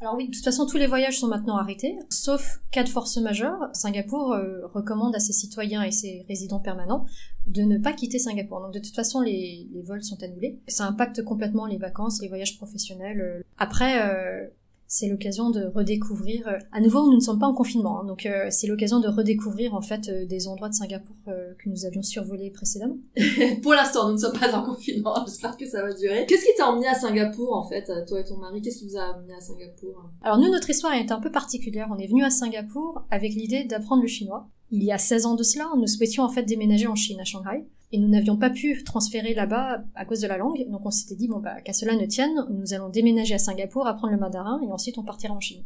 Alors 0.00 0.14
oui, 0.14 0.28
de 0.28 0.34
toute 0.34 0.44
façon, 0.44 0.66
tous 0.66 0.76
les 0.76 0.86
voyages 0.86 1.18
sont 1.18 1.26
maintenant 1.26 1.56
arrêtés, 1.56 1.98
sauf 2.08 2.60
cas 2.70 2.84
de 2.84 2.88
force 2.88 3.16
majeure. 3.16 3.68
Singapour 3.72 4.36
recommande 4.72 5.16
à 5.16 5.18
ses 5.18 5.32
citoyens 5.32 5.82
et 5.82 5.90
ses 5.90 6.24
résidents 6.28 6.60
permanents 6.60 7.06
de 7.48 7.62
ne 7.62 7.78
pas 7.78 7.92
quitter 7.92 8.18
Singapour. 8.18 8.60
Donc 8.60 8.74
de 8.74 8.78
toute 8.78 8.94
façon, 8.94 9.20
les, 9.20 9.68
les 9.72 9.82
vols 9.82 10.02
sont 10.02 10.22
annulés. 10.22 10.58
Ça 10.68 10.86
impacte 10.86 11.22
complètement 11.22 11.66
les 11.66 11.78
vacances, 11.78 12.20
les 12.20 12.28
voyages 12.28 12.56
professionnels. 12.56 13.20
Euh. 13.20 13.42
Après, 13.56 14.02
euh, 14.02 14.46
c'est 14.90 15.06
l'occasion 15.06 15.50
de 15.50 15.66
redécouvrir. 15.66 16.48
Euh, 16.48 16.58
à 16.72 16.80
nouveau, 16.80 17.06
nous 17.10 17.16
ne 17.16 17.20
sommes 17.20 17.38
pas 17.38 17.46
en 17.46 17.52
confinement, 17.52 18.00
hein, 18.00 18.04
donc 18.06 18.24
euh, 18.24 18.46
c'est 18.50 18.66
l'occasion 18.66 19.00
de 19.00 19.08
redécouvrir 19.08 19.74
en 19.74 19.82
fait 19.82 20.08
euh, 20.08 20.24
des 20.24 20.48
endroits 20.48 20.70
de 20.70 20.74
Singapour 20.74 21.14
que 21.26 21.68
nous 21.68 21.84
avions 21.84 22.02
survolés 22.02 22.50
précédemment. 22.50 22.96
Pour 23.62 23.74
l'instant, 23.74 24.08
nous 24.08 24.14
ne 24.14 24.18
sommes 24.18 24.38
pas 24.38 24.52
en 24.54 24.62
confinement. 24.62 25.14
J'espère 25.26 25.58
que 25.58 25.66
ça 25.66 25.82
va 25.82 25.92
durer. 25.92 26.24
Qu'est-ce 26.26 26.46
qui 26.46 26.56
t'a 26.56 26.68
emmené 26.68 26.88
à 26.88 26.94
Singapour 26.94 27.54
en 27.54 27.68
fait, 27.68 27.84
toi 28.06 28.20
et 28.20 28.24
ton 28.24 28.38
mari 28.38 28.62
Qu'est-ce 28.62 28.78
qui 28.78 28.88
vous 28.88 28.96
a 28.96 29.14
amené 29.14 29.34
à 29.34 29.40
Singapour? 29.40 30.10
Alors 30.22 30.38
nous, 30.38 30.50
notre 30.50 30.70
histoire 30.70 30.94
est 30.94 31.12
un 31.12 31.20
peu 31.20 31.30
particulière. 31.30 31.88
On 31.90 31.98
est 31.98 32.06
venu 32.06 32.24
à 32.24 32.30
Singapour 32.30 33.04
avec 33.10 33.34
l'idée 33.34 33.64
d'apprendre 33.64 34.00
le 34.00 34.08
chinois. 34.08 34.48
Il 34.70 34.82
y 34.82 34.90
a 34.90 34.98
16 34.98 35.26
ans 35.26 35.34
de 35.34 35.42
cela, 35.42 35.68
nous 35.76 35.86
souhaitions 35.86 36.22
en 36.22 36.28
fait 36.28 36.44
déménager 36.44 36.86
en 36.86 36.94
Chine, 36.94 37.20
à 37.20 37.24
Shanghai 37.24 37.66
et 37.92 37.98
nous 37.98 38.08
n'avions 38.08 38.36
pas 38.36 38.50
pu 38.50 38.82
transférer 38.84 39.34
là-bas 39.34 39.82
à 39.94 40.04
cause 40.04 40.20
de 40.20 40.26
la 40.26 40.36
langue. 40.36 40.66
Donc 40.70 40.84
on 40.84 40.90
s'était 40.90 41.14
dit 41.14 41.28
bon 41.28 41.40
bah 41.40 41.60
qu'à 41.62 41.72
cela 41.72 41.94
ne 41.94 42.06
tienne, 42.06 42.44
nous 42.50 42.74
allons 42.74 42.88
déménager 42.88 43.34
à 43.34 43.38
Singapour, 43.38 43.86
apprendre 43.86 44.12
le 44.12 44.20
mandarin 44.20 44.60
et 44.62 44.72
ensuite 44.72 44.98
on 44.98 45.04
partira 45.04 45.34
en 45.34 45.40
Chine. 45.40 45.64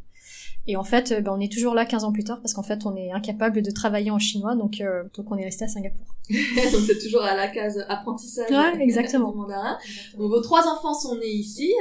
Et 0.66 0.76
en 0.76 0.84
fait, 0.84 1.20
bah, 1.22 1.32
on 1.36 1.40
est 1.40 1.52
toujours 1.52 1.74
là 1.74 1.84
15 1.84 2.04
ans 2.04 2.12
plus 2.12 2.22
tard 2.22 2.40
parce 2.40 2.54
qu'en 2.54 2.62
fait, 2.62 2.86
on 2.86 2.94
est 2.94 3.10
incapable 3.10 3.62
de 3.62 3.70
travailler 3.70 4.10
en 4.10 4.18
chinois, 4.18 4.54
donc 4.54 4.80
euh, 4.80 5.02
donc 5.14 5.30
on 5.30 5.36
est 5.36 5.44
resté 5.44 5.64
à 5.64 5.68
Singapour. 5.68 6.06
donc 6.30 6.82
c'est 6.86 6.98
toujours 7.00 7.22
à 7.22 7.34
la 7.34 7.48
case 7.48 7.84
apprentissage 7.88 8.50
ouais, 8.50 8.80
exactement. 8.80 9.32
mandarin. 9.34 9.76
Donc 10.16 10.30
vos 10.30 10.40
trois 10.40 10.68
enfants 10.68 10.94
sont 10.94 11.16
nés 11.16 11.32
ici. 11.32 11.72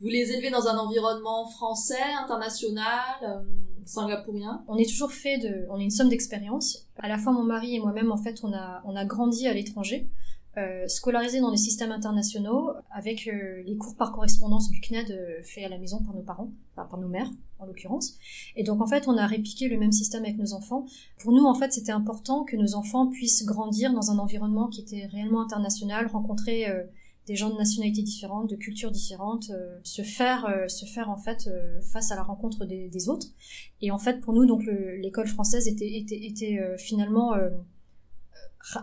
Vous 0.00 0.08
les 0.08 0.32
élevez 0.32 0.50
dans 0.50 0.66
un 0.66 0.76
environnement 0.76 1.46
français, 1.48 2.02
international. 2.20 3.00
Euh, 3.22 3.40
singapourien? 3.86 4.64
On 4.66 4.76
est 4.78 4.88
toujours 4.88 5.12
fait 5.12 5.38
de, 5.38 5.66
on 5.70 5.78
est 5.78 5.84
une 5.84 5.90
somme 5.90 6.08
d'expérience. 6.08 6.86
À 6.98 7.08
la 7.08 7.18
fois 7.18 7.32
mon 7.32 7.44
mari 7.44 7.76
et 7.76 7.80
moi-même, 7.80 8.10
en 8.10 8.16
fait, 8.16 8.40
on 8.42 8.52
a, 8.52 8.82
on 8.84 8.96
a 8.96 9.04
grandi 9.04 9.46
à 9.46 9.52
l'étranger, 9.52 10.08
euh, 10.56 10.86
scolarisé 10.88 11.40
dans 11.40 11.50
des 11.50 11.56
systèmes 11.56 11.92
internationaux, 11.92 12.70
avec 12.90 13.26
euh, 13.26 13.62
les 13.64 13.76
cours 13.76 13.96
par 13.96 14.12
correspondance 14.12 14.70
du 14.70 14.80
CNED 14.80 15.10
euh, 15.10 15.42
faits 15.42 15.64
à 15.64 15.68
la 15.68 15.78
maison 15.78 16.02
par 16.02 16.14
nos 16.14 16.22
parents, 16.22 16.50
par 16.76 16.96
nos 16.98 17.08
mères 17.08 17.30
en 17.58 17.66
l'occurrence. 17.66 18.16
Et 18.56 18.64
donc 18.64 18.80
en 18.80 18.86
fait, 18.86 19.08
on 19.08 19.16
a 19.16 19.26
répliqué 19.26 19.68
le 19.68 19.78
même 19.78 19.92
système 19.92 20.24
avec 20.24 20.38
nos 20.38 20.52
enfants. 20.52 20.86
Pour 21.18 21.32
nous, 21.32 21.44
en 21.44 21.54
fait, 21.54 21.72
c'était 21.72 21.92
important 21.92 22.44
que 22.44 22.56
nos 22.56 22.74
enfants 22.74 23.08
puissent 23.08 23.44
grandir 23.44 23.92
dans 23.92 24.10
un 24.10 24.18
environnement 24.18 24.68
qui 24.68 24.80
était 24.80 25.06
réellement 25.06 25.42
international, 25.42 26.06
rencontrer 26.06 26.68
euh, 26.68 26.84
des 27.26 27.36
gens 27.36 27.50
de 27.50 27.56
nationalités 27.56 28.02
différentes, 28.02 28.50
de 28.50 28.56
cultures 28.56 28.90
différentes, 28.90 29.50
euh, 29.50 29.78
se 29.82 30.02
faire, 30.02 30.46
euh, 30.46 30.68
se 30.68 30.84
faire 30.84 31.08
en 31.08 31.16
fait 31.16 31.46
euh, 31.46 31.80
face 31.80 32.12
à 32.12 32.16
la 32.16 32.22
rencontre 32.22 32.66
des, 32.66 33.08
autres. 33.08 33.28
Et 33.80 33.90
en 33.90 33.98
fait, 33.98 34.20
pour 34.20 34.32
nous, 34.32 34.46
donc 34.46 34.64
l'école 34.64 35.26
française 35.26 35.68
était, 35.68 35.96
était, 35.96 36.24
était 36.24 36.58
finalement 36.78 37.34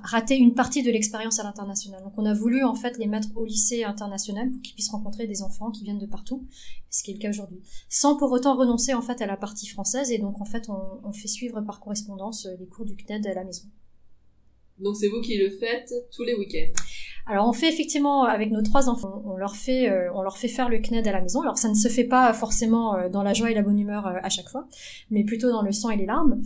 rater 0.04 0.38
une 0.38 0.54
partie 0.54 0.84
de 0.84 0.91
l'expérience 0.91 1.39
à 1.39 1.44
l'international. 1.44 2.04
Donc 2.04 2.13
on 2.17 2.26
a 2.26 2.34
voulu 2.34 2.63
en 2.63 2.76
fait 2.76 2.98
les 2.98 3.08
mettre 3.08 3.30
au 3.36 3.46
lycée 3.46 3.84
international 3.84 4.52
pour 4.52 4.62
qu'ils 4.62 4.74
puissent 4.74 4.91
rencontrer 4.91 5.28
des 5.28 5.41
enfants 5.41 5.72
qui 5.72 5.84
viennent 5.84 6.00
de 6.00 6.06
partout, 6.06 6.46
ce 6.89 7.04
qui 7.04 7.12
est 7.12 7.13
le 7.15 7.20
cas 7.20 7.30
aujourd'hui, 7.30 7.62
sans 7.89 8.15
pour 8.15 8.32
autant 8.32 8.56
renoncer 8.56 8.94
en 8.94 9.02
fait 9.02 9.22
à 9.22 9.26
la 9.26 9.38
partie 9.38 9.67
française. 9.67 10.12
Et 10.12 10.20
donc 10.20 10.39
en 10.39 10.46
fait 10.46 10.70
on, 10.70 11.02
on 11.04 11.13
fait 11.13 11.28
suivre 11.28 11.62
par 11.62 11.80
correspondance 11.80 12.48
les 12.60 12.67
cours 12.67 12.86
du 12.86 12.96
CNED 12.96 13.26
à 13.28 13.34
la 13.34 13.44
maison. 13.44 13.63
Donc 14.80 14.96
c'est 14.98 15.08
vous 15.08 15.22
qui 15.22 15.38
le 15.38 15.50
faites 15.50 15.94
tous 16.12 16.24
les 16.24 16.34
week-ends. 16.34 16.74
Alors 17.28 17.48
on 17.48 17.54
fait 17.54 17.70
effectivement 17.70 18.24
avec 18.24 18.52
nos 18.52 18.62
trois 18.62 18.90
enfants, 18.90 19.22
on 19.26 19.38
leur 19.38 19.56
fait, 19.56 19.90
euh, 19.90 20.12
on 20.16 20.22
leur 20.22 20.38
fait 20.38 20.48
faire 20.48 20.70
le 20.70 20.80
CNED 20.80 21.08
à 21.08 21.12
la 21.12 21.22
maison. 21.22 21.42
Alors 21.42 21.58
ça 21.58 21.70
ne 21.70 21.76
se 21.76 21.88
fait 21.88 22.04
pas 22.04 22.34
forcément 22.34 22.96
euh, 22.96 23.10
dans 23.10 23.24
la 23.24 23.34
joie 23.34 23.52
et 23.52 23.54
la 23.54 23.62
bonne 23.62 23.80
humeur 23.80 24.08
euh, 24.08 24.18
à 24.24 24.30
chaque 24.30 24.50
fois, 24.50 24.68
mais 25.12 25.24
plutôt 25.24 25.52
dans 25.52 25.62
le 25.62 25.72
sang 25.72 25.92
et 25.92 25.98
les 25.98 26.06
larmes. 26.06 26.42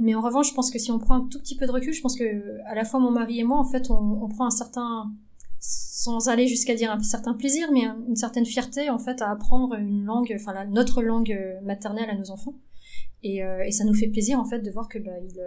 mais 0.00 0.14
en 0.14 0.20
revanche, 0.20 0.50
je 0.50 0.54
pense 0.54 0.70
que 0.70 0.78
si 0.78 0.90
on 0.90 0.98
prend 0.98 1.16
un 1.16 1.28
tout 1.28 1.38
petit 1.38 1.56
peu 1.56 1.66
de 1.66 1.72
recul, 1.72 1.92
je 1.92 2.00
pense 2.00 2.16
que 2.16 2.58
à 2.66 2.74
la 2.74 2.84
fois 2.84 2.98
mon 3.00 3.10
mari 3.10 3.40
et 3.40 3.44
moi, 3.44 3.58
en 3.58 3.64
fait, 3.64 3.90
on, 3.90 4.22
on 4.22 4.28
prend 4.28 4.46
un 4.46 4.50
certain, 4.50 5.12
sans 5.60 6.28
aller 6.28 6.48
jusqu'à 6.48 6.74
dire 6.74 6.90
un 6.90 7.00
certain 7.00 7.34
plaisir, 7.34 7.70
mais 7.72 7.84
une 8.08 8.16
certaine 8.16 8.46
fierté 8.46 8.90
en 8.90 8.98
fait 8.98 9.22
à 9.22 9.30
apprendre 9.30 9.74
une 9.76 10.04
langue, 10.04 10.32
enfin 10.34 10.52
notre 10.66 11.02
langue 11.02 11.38
maternelle 11.62 12.10
à 12.10 12.16
nos 12.16 12.30
enfants. 12.30 12.54
Et, 13.22 13.36
et, 13.38 13.70
ça 13.70 13.84
nous 13.84 13.94
fait 13.94 14.08
plaisir 14.08 14.40
en 14.40 14.44
fait 14.44 14.58
de 14.58 14.70
voir 14.70 14.88
que 14.88 14.98
bah, 14.98 15.12
ils 15.22 15.40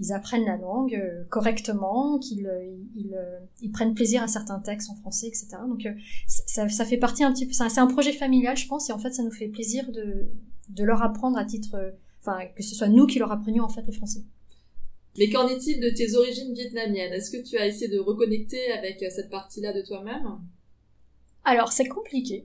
ils 0.00 0.12
apprennent 0.12 0.46
la 0.46 0.56
langue 0.56 0.94
euh, 0.94 1.24
correctement, 1.28 2.18
qu'ils 2.18 2.46
euh, 2.46 2.72
ils, 2.96 3.14
euh, 3.14 3.38
ils, 3.60 3.70
prennent 3.70 3.94
plaisir 3.94 4.22
à 4.22 4.28
certains 4.28 4.58
textes 4.58 4.90
en 4.90 4.96
français, 4.96 5.28
etc. 5.28 5.48
Donc 5.68 5.86
ça, 6.26 6.68
ça 6.68 6.84
fait 6.84 6.96
partie 6.96 7.22
un 7.22 7.32
petit 7.32 7.46
peu, 7.46 7.52
c'est 7.52 7.78
un 7.78 7.86
projet 7.86 8.12
familial, 8.12 8.56
je 8.56 8.66
pense, 8.66 8.88
et 8.88 8.92
en 8.92 8.98
fait 8.98 9.12
ça 9.12 9.22
nous 9.22 9.30
fait 9.30 9.48
plaisir 9.48 9.90
de, 9.92 10.26
de 10.70 10.84
leur 10.84 11.02
apprendre 11.02 11.36
à 11.36 11.44
titre, 11.44 11.76
enfin 12.20 12.46
que 12.56 12.62
ce 12.62 12.74
soit 12.74 12.88
nous 12.88 13.06
qui 13.06 13.18
leur 13.18 13.30
apprenions 13.30 13.64
en 13.64 13.68
fait 13.68 13.82
le 13.86 13.92
français. 13.92 14.22
Mais 15.18 15.28
qu'en 15.28 15.46
est-il 15.48 15.80
de 15.80 15.90
tes 15.90 16.14
origines 16.14 16.54
vietnamiennes? 16.54 17.12
Est-ce 17.12 17.30
que 17.30 17.42
tu 17.42 17.58
as 17.58 17.66
essayé 17.66 17.88
de 17.88 17.98
reconnecter 17.98 18.72
avec 18.72 19.04
cette 19.10 19.28
partie-là 19.28 19.72
de 19.72 19.82
toi-même? 19.82 20.38
Alors 21.44 21.72
c'est 21.72 21.88
compliqué. 21.88 22.44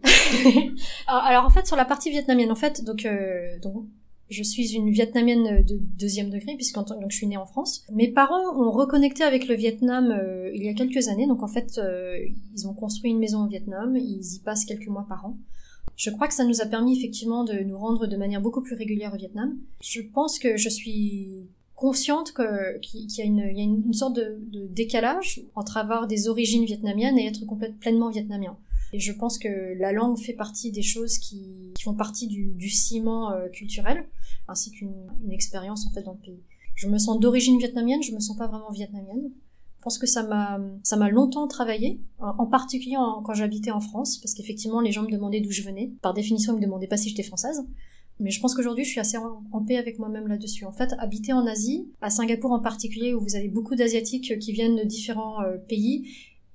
alors 1.07 1.45
en 1.45 1.49
fait 1.49 1.67
sur 1.67 1.75
la 1.75 1.85
partie 1.85 2.09
vietnamienne, 2.09 2.51
en 2.51 2.55
fait 2.55 2.83
donc 2.83 3.05
euh, 3.05 3.59
donc 3.59 3.85
je 4.29 4.43
suis 4.43 4.73
une 4.73 4.89
Vietnamienne 4.89 5.63
de 5.63 5.77
deuxième 5.99 6.29
degré 6.29 6.55
puisque 6.55 6.75
donc 6.75 7.09
je 7.09 7.15
suis 7.15 7.27
née 7.27 7.37
en 7.37 7.45
France. 7.45 7.83
Mes 7.91 8.07
parents 8.07 8.57
ont 8.59 8.71
reconnecté 8.71 9.23
avec 9.23 9.47
le 9.47 9.55
Vietnam 9.55 10.11
euh, 10.11 10.51
il 10.53 10.63
y 10.63 10.69
a 10.69 10.73
quelques 10.73 11.07
années. 11.07 11.27
Donc 11.27 11.43
en 11.43 11.47
fait, 11.47 11.77
euh, 11.77 12.17
ils 12.55 12.67
ont 12.67 12.73
construit 12.73 13.11
une 13.11 13.19
maison 13.19 13.45
au 13.45 13.47
Vietnam. 13.47 13.95
Ils 13.95 14.35
y 14.35 14.39
passent 14.39 14.65
quelques 14.65 14.87
mois 14.87 15.05
par 15.07 15.25
an. 15.25 15.37
Je 15.95 16.09
crois 16.09 16.27
que 16.27 16.33
ça 16.33 16.43
nous 16.43 16.61
a 16.61 16.65
permis 16.65 16.97
effectivement 16.97 17.43
de 17.43 17.53
nous 17.59 17.77
rendre 17.77 18.07
de 18.07 18.17
manière 18.17 18.41
beaucoup 18.41 18.61
plus 18.61 18.75
régulière 18.75 19.13
au 19.13 19.17
Vietnam. 19.17 19.55
Je 19.81 20.01
pense 20.01 20.39
que 20.39 20.57
je 20.57 20.69
suis 20.69 21.47
consciente 21.75 22.33
qu'il 22.33 23.11
y 23.11 23.21
a 23.21 23.25
une, 23.25 23.93
sorte 23.93 24.15
de, 24.15 24.39
de, 24.51 24.65
décalage 24.67 25.41
entre 25.55 25.77
avoir 25.77 26.07
des 26.07 26.27
origines 26.27 26.65
vietnamiennes 26.65 27.17
et 27.17 27.27
être 27.27 27.45
complètement 27.45 27.77
pleinement 27.79 28.09
vietnamien. 28.09 28.57
Et 28.95 28.99
je 28.99 29.11
pense 29.11 29.37
que 29.37 29.77
la 29.77 29.91
langue 29.91 30.17
fait 30.17 30.31
partie 30.31 30.71
des 30.71 30.81
choses 30.81 31.17
qui, 31.17 31.73
font 31.83 31.95
partie 31.95 32.27
du, 32.27 32.69
ciment 32.69 33.29
euh, 33.33 33.49
culturel, 33.49 34.05
ainsi 34.47 34.71
qu'une 34.71 35.09
expérience 35.31 35.85
en 35.85 35.89
fait 35.91 36.01
dans 36.01 36.13
le 36.13 36.17
pays. 36.19 36.39
Je 36.75 36.87
me 36.87 36.97
sens 36.97 37.19
d'origine 37.19 37.59
vietnamienne, 37.59 38.01
je 38.01 38.13
me 38.13 38.21
sens 38.21 38.37
pas 38.37 38.47
vraiment 38.47 38.71
vietnamienne. 38.71 39.31
Je 39.79 39.81
pense 39.81 39.97
que 39.97 40.07
ça 40.07 40.23
m'a 40.23 40.61
ça 40.83 40.95
m'a 40.95 41.09
longtemps 41.09 41.45
travaillé, 41.49 41.99
en 42.19 42.45
particulier 42.45 42.95
quand 43.25 43.33
j'habitais 43.33 43.71
en 43.71 43.81
France, 43.81 44.17
parce 44.19 44.33
qu'effectivement 44.33 44.79
les 44.79 44.93
gens 44.93 45.03
me 45.03 45.11
demandaient 45.11 45.41
d'où 45.41 45.51
je 45.51 45.61
venais. 45.61 45.91
Par 46.01 46.13
définition, 46.13 46.53
ils 46.53 46.59
me 46.59 46.61
demandaient 46.61 46.87
pas 46.87 46.97
si 46.97 47.09
j'étais 47.09 47.23
française. 47.23 47.65
Mais 48.21 48.31
je 48.31 48.39
pense 48.39 48.55
qu'aujourd'hui, 48.55 48.85
je 48.85 48.91
suis 48.91 49.01
assez 49.01 49.17
en, 49.17 49.65
paix 49.67 49.75
avec 49.75 49.99
moi-même 49.99 50.29
là-dessus. 50.29 50.63
En 50.63 50.71
fait, 50.71 50.95
habiter 50.99 51.33
en 51.33 51.45
Asie, 51.45 51.89
à 51.99 52.09
Singapour 52.09 52.53
en 52.53 52.61
particulier, 52.61 53.13
où 53.13 53.19
vous 53.19 53.35
avez 53.35 53.49
beaucoup 53.49 53.75
d'Asiatiques 53.75 54.39
qui 54.39 54.53
viennent 54.53 54.77
de 54.77 54.85
différents 54.85 55.41
euh, 55.41 55.57
pays 55.57 56.07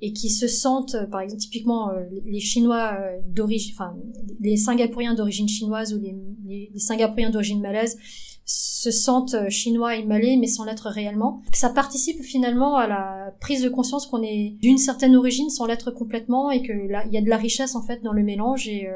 et 0.03 0.13
qui 0.13 0.31
se 0.31 0.49
sentent, 0.49 0.95
euh, 0.95 1.07
par 1.07 1.21
exemple, 1.21 1.43
typiquement 1.43 1.91
euh, 1.91 2.05
les 2.25 2.41
Chinois 2.41 2.97
euh, 2.99 3.19
d'origine, 3.27 3.75
enfin 3.75 3.97
les 4.41 4.57
Singapouriens 4.57 5.15
d'origine 5.15 5.49
chinoise 5.49 5.95
ou 5.95 6.01
les, 6.01 6.71
Singapouriens 6.77 7.31
d'origine 7.31 7.61
malaise 7.61 7.99
se 8.45 8.91
sentent 8.91 9.49
chinois 9.49 9.97
et 9.97 10.05
malais 10.05 10.37
mais 10.37 10.47
sans 10.47 10.65
l'être 10.65 10.89
réellement. 10.89 11.43
Ça 11.53 11.69
participe 11.69 12.23
finalement 12.23 12.77
à 12.77 12.89
la 12.89 13.35
prise 13.41 13.63
de 13.63 13.69
conscience 13.69 14.07
qu'on 14.07 14.23
est 14.23 14.57
d'une 14.61 14.79
certaine 14.79 15.15
origine 15.15 15.51
sans 15.51 15.67
l'être 15.67 15.91
complètement 15.91 16.51
et 16.51 16.63
que 16.63 16.73
là 16.73 17.05
il 17.07 17.13
y 17.13 17.19
a 17.19 17.21
de 17.21 17.29
la 17.29 17.37
richesse 17.37 17.77
en 17.77 17.83
fait 17.83 18.03
dans 18.03 18.13
le 18.13 18.25
mélange 18.25 18.67
et, 18.67 18.89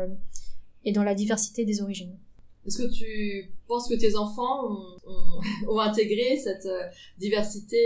dans 0.93 1.05
la 1.05 1.15
diversité 1.15 1.65
des 1.65 1.83
origines. 1.83 2.19
Est-ce 2.67 2.79
que 2.79 2.93
tu 2.93 3.53
penses 3.69 3.89
que 3.89 3.95
tes 3.95 4.17
enfants 4.17 4.71
ont 5.69 5.79
intégré 5.79 6.37
cette 6.37 6.67
diversité 7.19 7.79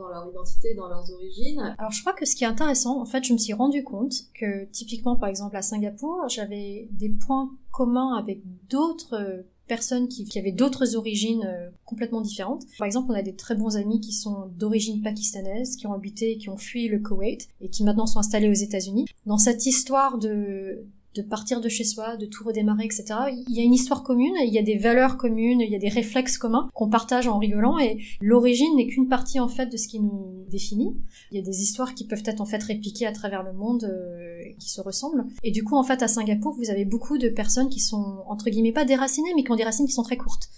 dans 0.00 0.08
leur 0.08 0.28
identité, 0.28 0.74
dans 0.74 0.88
leurs 0.88 1.10
origines. 1.12 1.74
Alors 1.78 1.92
je 1.92 2.00
crois 2.00 2.12
que 2.12 2.26
ce 2.26 2.34
qui 2.34 2.44
est 2.44 2.48
intéressant, 2.48 3.00
en 3.00 3.06
fait, 3.06 3.24
je 3.24 3.32
me 3.32 3.38
suis 3.38 3.52
rendu 3.52 3.84
compte 3.84 4.14
que 4.34 4.64
typiquement, 4.66 5.16
par 5.16 5.28
exemple, 5.28 5.56
à 5.56 5.62
Singapour, 5.62 6.28
j'avais 6.28 6.88
des 6.90 7.10
points 7.10 7.50
communs 7.70 8.16
avec 8.16 8.40
d'autres 8.68 9.44
personnes 9.70 10.08
qui, 10.08 10.26
avaient 10.36 10.50
d'autres 10.50 10.96
origines 10.96 11.44
euh, 11.46 11.70
complètement 11.84 12.20
différentes. 12.20 12.64
Par 12.76 12.86
exemple, 12.86 13.12
on 13.12 13.14
a 13.14 13.22
des 13.22 13.36
très 13.36 13.54
bons 13.54 13.76
amis 13.76 14.00
qui 14.00 14.12
sont 14.12 14.50
d'origine 14.56 15.00
pakistanaise, 15.00 15.76
qui 15.76 15.86
ont 15.86 15.92
habité, 15.92 16.38
qui 16.38 16.48
ont 16.48 16.56
fui 16.56 16.88
le 16.88 16.98
Koweït 16.98 17.48
et 17.60 17.68
qui 17.68 17.84
maintenant 17.84 18.06
sont 18.06 18.18
installés 18.18 18.50
aux 18.50 18.52
États-Unis. 18.52 19.06
Dans 19.26 19.38
cette 19.38 19.64
histoire 19.66 20.18
de 20.18 20.84
de 21.14 21.22
partir 21.22 21.60
de 21.60 21.68
chez 21.68 21.84
soi, 21.84 22.16
de 22.16 22.26
tout 22.26 22.44
redémarrer, 22.44 22.84
etc. 22.84 23.04
Il 23.48 23.56
y 23.56 23.60
a 23.60 23.64
une 23.64 23.74
histoire 23.74 24.02
commune, 24.02 24.34
il 24.44 24.52
y 24.52 24.58
a 24.58 24.62
des 24.62 24.78
valeurs 24.78 25.16
communes, 25.16 25.60
il 25.60 25.70
y 25.70 25.74
a 25.74 25.78
des 25.78 25.88
réflexes 25.88 26.38
communs 26.38 26.68
qu'on 26.74 26.88
partage 26.88 27.26
en 27.26 27.38
rigolant 27.38 27.78
et 27.78 27.98
l'origine 28.20 28.76
n'est 28.76 28.86
qu'une 28.86 29.08
partie 29.08 29.40
en 29.40 29.48
fait 29.48 29.66
de 29.66 29.76
ce 29.76 29.88
qui 29.88 30.00
nous 30.00 30.44
définit. 30.48 30.96
Il 31.30 31.36
y 31.36 31.40
a 31.40 31.44
des 31.44 31.62
histoires 31.62 31.94
qui 31.94 32.06
peuvent 32.06 32.22
être 32.26 32.40
en 32.40 32.46
fait 32.46 32.62
répliquées 32.62 33.06
à 33.06 33.12
travers 33.12 33.42
le 33.42 33.52
monde 33.52 33.84
euh, 33.84 34.42
qui 34.58 34.70
se 34.70 34.80
ressemblent. 34.80 35.26
Et 35.42 35.50
du 35.50 35.64
coup 35.64 35.76
en 35.76 35.82
fait 35.82 36.02
à 36.02 36.08
Singapour 36.08 36.54
vous 36.56 36.70
avez 36.70 36.84
beaucoup 36.84 37.18
de 37.18 37.28
personnes 37.28 37.68
qui 37.68 37.80
sont 37.80 38.22
entre 38.26 38.48
guillemets 38.50 38.72
pas 38.72 38.84
déracinées 38.84 39.32
mais 39.34 39.42
qui 39.42 39.50
ont 39.50 39.56
des 39.56 39.64
racines 39.64 39.86
qui 39.86 39.92
sont 39.92 40.04
très 40.04 40.16
courtes. 40.16 40.48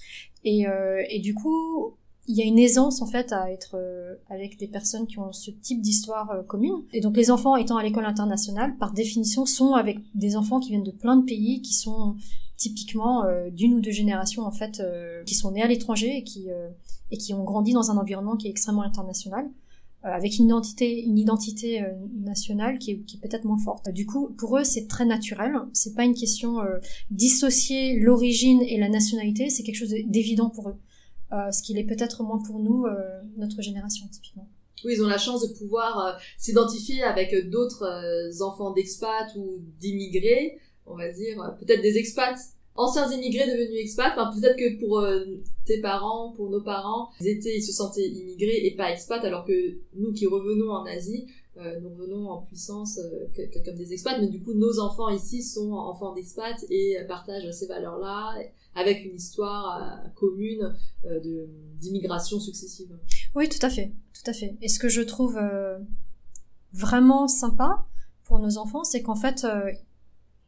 Et, 0.45 0.67
euh, 0.67 1.03
et 1.09 1.21
du 1.21 1.35
coup 1.35 1.95
il 2.29 2.37
y 2.37 2.43
a 2.43 2.45
une 2.45 2.59
aisance 2.59 3.03
en 3.03 3.07
fait 3.07 3.33
à 3.33 3.51
être 3.51 3.75
euh, 3.75 4.15
avec 4.31 4.59
des 4.59 4.69
personnes 4.69 5.07
qui 5.07 5.19
ont 5.19 5.33
ce 5.33 5.51
type 5.51 5.81
d'histoire 5.81 6.31
euh, 6.31 6.43
commune. 6.43 6.85
Et 6.93 7.01
donc 7.01 7.17
les 7.17 7.31
enfants 7.31 7.57
étant 7.57 7.77
à 7.77 7.83
l'école 7.83 8.05
internationale, 8.05 8.77
par 8.79 8.93
définition, 8.93 9.45
sont 9.45 9.75
avec 9.75 9.99
des 10.15 10.37
enfants 10.37 10.61
qui 10.61 10.71
viennent 10.71 10.85
de 10.85 10.93
plein 10.93 11.17
de 11.17 11.25
pays, 11.25 11.63
qui 11.63 11.75
sont 11.75 12.17
typiquement 12.57 13.25
euh, 13.25 13.51
d'une 13.51 13.75
ou 13.75 13.81
deux 13.81 13.91
générations 13.91 14.45
en 14.45 14.53
fait, 14.53 14.83
qui 15.27 15.35
sont 15.35 15.51
nés 15.51 15.63
à 15.63 15.67
l'étranger 15.67 16.17
et 16.17 16.23
qui 16.23 16.47
et 17.11 17.19
qui 17.19 17.35
ont 17.35 17.45
grandi 17.45 17.73
dans 17.73 17.91
un 17.91 17.99
environnement 17.99 18.37
qui 18.37 18.47
est 18.47 18.51
extrêmement 18.51 18.83
international. 18.83 19.51
avec 20.03 20.39
une 20.39 20.47
identité, 20.47 21.05
une 21.05 21.19
identité 21.19 21.85
nationale 22.21 22.79
qui 22.79 22.93
est, 22.93 22.99
qui 23.07 23.17
est 23.17 23.21
peut-être 23.21 23.45
moins 23.45 23.59
forte. 23.59 23.89
Du 23.91 24.07
coup, 24.07 24.31
pour 24.39 24.57
eux, 24.59 24.65
c'est 24.65 24.89
très 24.89 25.05
naturel. 25.05 25.53
C'est 25.73 25.95
pas 25.95 26.05
une 26.05 26.15
question 26.15 26.59
dissocier 27.11 27.99
l'origine 28.01 28.63
et 28.63 28.79
la 28.79 28.89
nationalité. 28.89 29.51
C'est 29.51 29.63
quelque 29.63 29.77
chose 29.77 29.95
d'évident 30.07 30.49
pour 30.49 30.71
eux. 30.71 30.77
Euh, 31.33 31.51
ce 31.51 31.62
qu'il 31.62 31.79
est 31.79 31.85
peut-être 31.85 32.23
moins 32.23 32.42
pour 32.47 32.59
nous, 32.59 32.85
euh, 32.85 33.21
notre 33.38 33.62
génération 33.62 34.07
typiquement. 34.12 34.49
Oui, 34.85 34.95
ils 34.97 35.03
ont 35.03 35.07
la 35.07 35.18
chance 35.18 35.49
de 35.49 35.55
pouvoir 35.57 35.99
euh, 35.99 36.12
s'identifier 36.37 37.03
avec 37.03 37.49
d'autres 37.49 38.42
enfants 38.42 38.73
d'expats 38.73 39.35
ou 39.37 39.61
d'immigrés, 39.81 40.59
on 40.87 40.97
va 40.97 41.11
dire, 41.11 41.57
peut-être 41.59 41.81
des 41.81 41.97
expats 41.97 42.38
anciens 42.75 43.11
immigrés 43.11 43.47
devenus 43.47 43.81
expats. 43.81 44.14
Peut-être 44.14 44.57
que 44.57 44.81
pour 44.81 45.07
tes 45.64 45.81
parents, 45.81 46.33
pour 46.33 46.51
nos 46.51 46.62
parents, 46.62 47.11
ils 47.21 47.29
étaient, 47.29 47.57
ils 47.57 47.62
se 47.62 47.73
sentaient 47.73 48.09
immigrés 48.09 48.66
et 48.66 48.75
pas 48.75 48.90
expats, 48.90 49.25
alors 49.25 49.45
que 49.47 49.79
nous 49.95 50.12
qui 50.12 50.27
revenons 50.27 50.71
en 50.71 50.85
Asie, 50.85 51.27
nous 51.57 51.91
revenons 51.91 52.29
en 52.31 52.43
puissance 52.43 52.99
comme 53.65 53.75
des 53.75 53.93
expats. 53.93 54.19
Mais 54.21 54.29
du 54.29 54.43
coup, 54.43 54.55
nos 54.55 54.79
enfants 54.79 55.09
ici 55.11 55.43
sont 55.43 55.73
enfants 55.73 56.15
d'expats 56.15 56.65
et 56.71 56.97
partagent 57.07 57.51
ces 57.53 57.67
valeurs-là 57.67 58.37
avec 58.75 59.05
une 59.05 59.17
histoire 59.17 59.83
euh, 59.83 60.09
commune 60.15 60.75
euh, 61.05 61.21
de 61.21 61.49
d'immigration 61.79 62.38
successive. 62.38 62.97
Oui, 63.35 63.49
tout 63.49 63.65
à 63.65 63.71
fait, 63.71 63.93
tout 64.15 64.31
à 64.31 64.33
fait. 64.33 64.57
Et 64.62 64.69
ce 64.69 64.79
que 64.79 64.88
je 64.88 65.03
trouve 65.03 65.37
euh, 65.37 65.79
vraiment 66.73 67.29
sympa 67.29 67.87
pour 68.25 68.38
nos 68.38 68.59
enfants, 68.59 68.85
c'est 68.85 69.03
qu'en 69.03 69.17
fait, 69.17 69.47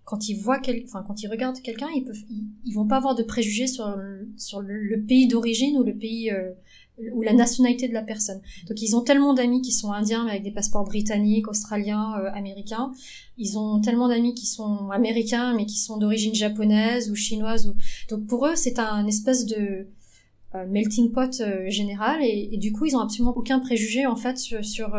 quand 0.05 0.29
ils 0.29 0.41
voient 0.41 0.61
enfin 0.85 1.03
quand 1.07 1.23
ils 1.23 1.29
regardent 1.29 1.61
quelqu'un, 1.61 1.89
ils 1.95 2.05
peuvent, 2.05 2.23
ils, 2.65 2.73
vont 2.73 2.87
pas 2.87 2.99
avoir 2.99 3.15
de 3.17 3.25
préjugés 3.25 3.67
sur 3.67 3.93
sur 4.37 4.61
le, 4.61 5.03
pays 5.03 5.27
d'origine 5.27 5.77
ou 5.77 5.83
le 5.83 5.95
pays 5.95 6.31
ou 7.13 7.23
la 7.23 7.33
nationalité 7.33 7.89
de 7.89 7.93
la 7.93 8.03
personne. 8.03 8.41
Donc 8.69 8.81
ils 8.81 8.95
ont 8.95 9.01
tellement 9.01 9.35
d'amis 9.35 9.63
qui 9.63 9.73
sont 9.73 9.93
indiens 9.93 10.25
mais 10.25 10.33
avec 10.33 10.43
des 10.43 10.51
passeports 10.51 10.85
britanniques, 10.85 11.49
australiens, 11.49 12.15
euh, 12.19 12.31
américains. 12.33 12.93
Ils 13.37 13.59
ont 13.59 13.81
tellement 13.81 14.09
d'amis 14.09 14.35
qui 14.35 14.47
sont 14.47 14.91
américains 14.91 15.55
mais 15.55 15.67
qui 15.67 15.79
sont 15.79 15.97
d'origine 15.97 16.35
japonaise 16.35 17.11
ou 17.11 17.15
chinoise. 17.15 17.75
Donc 18.09 18.27
pour 18.27 18.47
eux 18.47 18.57
c'est 18.57 18.79
un 18.79 19.07
espèce 19.07 19.45
de 19.47 19.89
euh, 20.55 20.67
melting 20.69 21.11
pot 21.11 21.41
euh, 21.41 21.69
général 21.69 22.23
et, 22.23 22.51
et, 22.53 22.59
du 22.59 22.71
coup 22.73 22.85
ils 22.87 22.97
ont 22.97 23.01
absolument 23.01 23.37
aucun 23.37 23.59
préjugé 23.59 24.07
en 24.07 24.17
fait 24.17 24.39
sur, 24.39 24.65
sur 24.65 24.97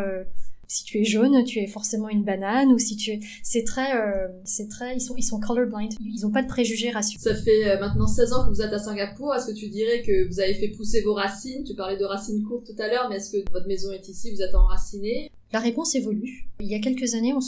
si 0.67 0.84
tu 0.84 0.99
es 0.99 1.04
jaune, 1.04 1.43
tu 1.43 1.60
es 1.60 1.67
forcément 1.67 2.10
une 2.10 2.23
banane, 2.23 2.71
ou 2.71 2.80
si 2.80 2.95
tu 2.95 3.12
es, 3.12 3.19
c'est 3.43 3.63
très, 3.63 3.95
euh, 3.95 4.28
c'est 4.43 4.67
très, 4.67 4.95
ils 4.95 5.01
sont, 5.01 5.15
ils 5.17 5.23
sont 5.23 5.39
colorblind. 5.39 5.93
Ils 6.01 6.25
ont 6.25 6.32
pas 6.32 6.41
de 6.41 6.47
préjugés 6.47 6.91
raciaux. 6.91 7.19
Ça 7.21 7.36
fait 7.36 7.69
euh, 7.69 7.80
maintenant 7.80 8.08
16 8.08 8.34
ans 8.34 8.45
que 8.45 8.49
vous 8.49 8.62
êtes 8.62 8.73
à 8.73 8.80
Singapour. 8.80 9.34
Est-ce 9.36 9.47
que 9.47 9.58
tu 9.58 9.69
dirais 9.69 10.01
que 10.01 10.28
vous 10.28 10.39
avez 10.39 10.54
fait 10.54 10.69
pousser 10.69 11.01
vos 11.01 11.13
racines? 11.13 11.63
Tu 11.63 11.75
parlais 11.75 11.97
de 11.97 12.06
racines 12.06 12.43
courtes 12.43 12.65
tout 12.65 12.82
à 12.82 12.88
l'heure, 12.88 13.08
mais 13.10 13.17
est-ce 13.17 13.32
que 13.32 13.51
votre 13.51 13.67
maison 13.67 13.91
est 13.91 14.08
ici? 14.08 14.32
Vous 14.32 14.41
êtes 14.41 14.56
enraciné? 14.56 15.32
La 15.51 15.60
réponse 15.60 15.95
évolue. 15.95 16.47
Il 16.60 16.67
y 16.67 16.75
a 16.75 16.80
quelques 16.80 17.13
années, 17.13 17.34
on, 17.34 17.39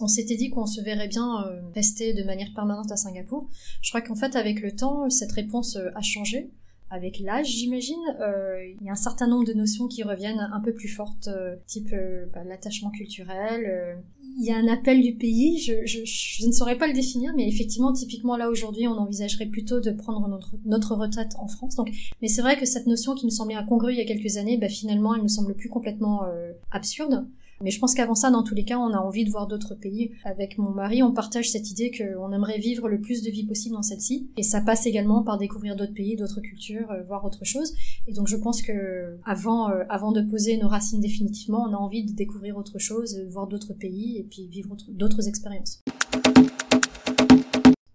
on 0.00 0.08
s'était 0.08 0.36
dit 0.36 0.50
qu'on 0.50 0.66
se 0.66 0.80
verrait 0.80 1.08
bien 1.08 1.44
euh, 1.46 1.60
rester 1.74 2.12
de 2.12 2.22
manière 2.22 2.52
permanente 2.54 2.92
à 2.92 2.96
Singapour. 2.96 3.48
Je 3.82 3.90
crois 3.90 4.02
qu'en 4.02 4.14
fait, 4.14 4.36
avec 4.36 4.60
le 4.60 4.72
temps, 4.72 5.08
cette 5.10 5.32
réponse 5.32 5.76
a 5.76 6.02
changé 6.02 6.50
avec 6.90 7.18
l'âge, 7.18 7.48
j'imagine, 7.48 8.00
euh, 8.20 8.64
il 8.80 8.86
y 8.86 8.88
a 8.88 8.92
un 8.92 8.96
certain 8.96 9.26
nombre 9.26 9.44
de 9.44 9.52
notions 9.52 9.88
qui 9.88 10.02
reviennent 10.04 10.48
un 10.52 10.60
peu 10.60 10.72
plus 10.72 10.88
fortes, 10.88 11.28
euh, 11.28 11.56
type 11.66 11.92
euh, 11.92 12.26
bah, 12.32 12.44
l'attachement 12.44 12.90
culturel. 12.90 13.98
il 14.38 14.44
y 14.44 14.52
a 14.52 14.56
un 14.56 14.68
appel 14.68 15.02
du 15.02 15.14
pays, 15.14 15.58
je, 15.58 15.84
je, 15.84 16.04
je, 16.04 16.46
ne 16.46 16.52
saurais 16.52 16.78
pas 16.78 16.86
le 16.86 16.92
définir, 16.92 17.32
mais 17.36 17.48
effectivement, 17.48 17.92
typiquement 17.92 18.36
là 18.36 18.48
aujourd'hui, 18.48 18.86
on 18.86 18.98
envisagerait 18.98 19.46
plutôt 19.46 19.80
de 19.80 19.90
prendre 19.90 20.28
notre, 20.28 20.54
notre 20.64 20.94
retraite 20.94 21.32
en 21.38 21.48
France. 21.48 21.74
Donc, 21.74 21.90
mais 22.22 22.28
c'est 22.28 22.42
vrai 22.42 22.56
que 22.56 22.66
cette 22.66 22.86
notion 22.86 23.14
qui 23.14 23.24
nous 23.24 23.32
semblait 23.32 23.56
incongrue 23.56 23.92
il 23.92 23.98
y 23.98 24.02
a 24.02 24.04
quelques 24.04 24.36
années, 24.36 24.56
bah, 24.56 24.68
finalement, 24.68 25.14
elle 25.14 25.22
ne 25.22 25.28
semble 25.28 25.54
plus 25.54 25.68
complètement 25.68 26.22
absurde. 26.70 27.26
Mais 27.62 27.70
je 27.70 27.80
pense 27.80 27.94
qu'avant 27.94 28.14
ça, 28.14 28.30
dans 28.30 28.42
tous 28.42 28.54
les 28.54 28.64
cas, 28.64 28.78
on 28.78 28.92
a 28.92 28.98
envie 28.98 29.24
de 29.24 29.30
voir 29.30 29.46
d'autres 29.46 29.74
pays. 29.74 30.12
Avec 30.24 30.58
mon 30.58 30.70
mari, 30.70 31.02
on 31.02 31.12
partage 31.12 31.50
cette 31.50 31.70
idée 31.70 31.90
qu'on 31.90 32.32
aimerait 32.32 32.58
vivre 32.58 32.88
le 32.88 33.00
plus 33.00 33.22
de 33.22 33.30
vie 33.30 33.46
possible 33.46 33.74
dans 33.74 33.82
celle-ci. 33.82 34.30
Et 34.36 34.42
ça 34.42 34.60
passe 34.60 34.86
également 34.86 35.22
par 35.22 35.38
découvrir 35.38 35.74
d'autres 35.74 35.94
pays, 35.94 36.16
d'autres 36.16 36.40
cultures, 36.40 36.90
euh, 36.90 37.02
voir 37.02 37.24
autre 37.24 37.44
chose. 37.44 37.72
Et 38.06 38.12
donc 38.12 38.28
je 38.28 38.36
pense 38.36 38.60
que 38.60 39.18
avant, 39.24 39.70
euh, 39.70 39.84
avant 39.88 40.12
de 40.12 40.20
poser 40.20 40.58
nos 40.58 40.68
racines 40.68 41.00
définitivement, 41.00 41.66
on 41.68 41.72
a 41.72 41.76
envie 41.76 42.04
de 42.04 42.12
découvrir 42.12 42.56
autre 42.56 42.78
chose, 42.78 43.16
euh, 43.16 43.28
voir 43.30 43.46
d'autres 43.46 43.72
pays 43.72 44.18
et 44.18 44.24
puis 44.24 44.48
vivre 44.48 44.76
d'autres 44.88 45.26
expériences. 45.28 45.82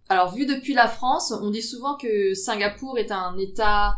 Alors 0.10 0.34
vu 0.34 0.45
depuis 0.45 0.74
la 0.74 0.88
France, 0.88 1.32
on 1.41 1.52
dit 1.52 1.62
souvent 1.62 1.95
que 1.95 2.34
Singapour 2.34 2.97
est 2.97 3.12
un 3.12 3.38
État 3.38 3.95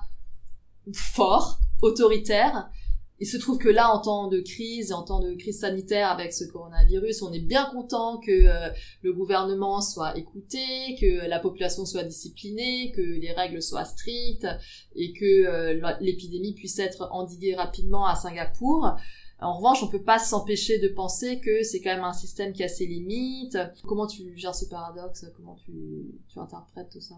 fort, 0.93 1.60
autoritaire. 1.82 2.69
Il 3.24 3.26
se 3.26 3.38
trouve 3.38 3.58
que 3.58 3.70
là, 3.70 3.90
en 3.90 4.02
temps 4.02 4.28
de 4.28 4.42
crise, 4.42 4.92
en 4.92 5.02
temps 5.02 5.22
de 5.22 5.34
crise 5.36 5.62
sanitaire 5.62 6.10
avec 6.10 6.34
ce 6.34 6.44
coronavirus, 6.44 7.22
on 7.22 7.32
est 7.32 7.40
bien 7.40 7.70
content 7.72 8.18
que 8.18 8.30
euh, 8.30 8.70
le 9.02 9.14
gouvernement 9.14 9.80
soit 9.80 10.18
écouté, 10.18 10.60
que 11.00 11.26
la 11.30 11.40
population 11.40 11.86
soit 11.86 12.04
disciplinée, 12.04 12.92
que 12.92 13.02
les 13.02 13.32
règles 13.32 13.62
soient 13.62 13.86
strictes 13.86 14.46
et 14.98 15.14
que 15.14 15.24
euh, 15.24 15.96
l'épidémie 16.02 16.54
puisse 16.54 16.78
être 16.80 17.08
endiguée 17.14 17.56
rapidement 17.56 18.06
à 18.06 18.16
Singapour. 18.16 18.98
En 19.40 19.54
revanche, 19.54 19.82
on 19.84 19.88
peut 19.88 20.04
pas 20.04 20.20
s'empêcher 20.20 20.80
de 20.80 20.90
penser 20.90 21.40
que 21.40 21.64
c'est 21.64 21.80
quand 21.80 21.96
même 21.96 22.04
un 22.04 22.12
système 22.12 22.52
qui 22.52 22.66
a 22.66 22.68
ses 22.68 22.88
limites. 22.88 23.58
Comment 23.88 24.06
tu 24.06 24.38
gères 24.38 24.54
ce 24.54 24.66
paradoxe? 24.66 25.26
Comment 25.38 25.56
tu, 25.56 26.20
tu 26.28 26.40
interprètes 26.40 26.90
tout 26.92 27.00
ça? 27.00 27.16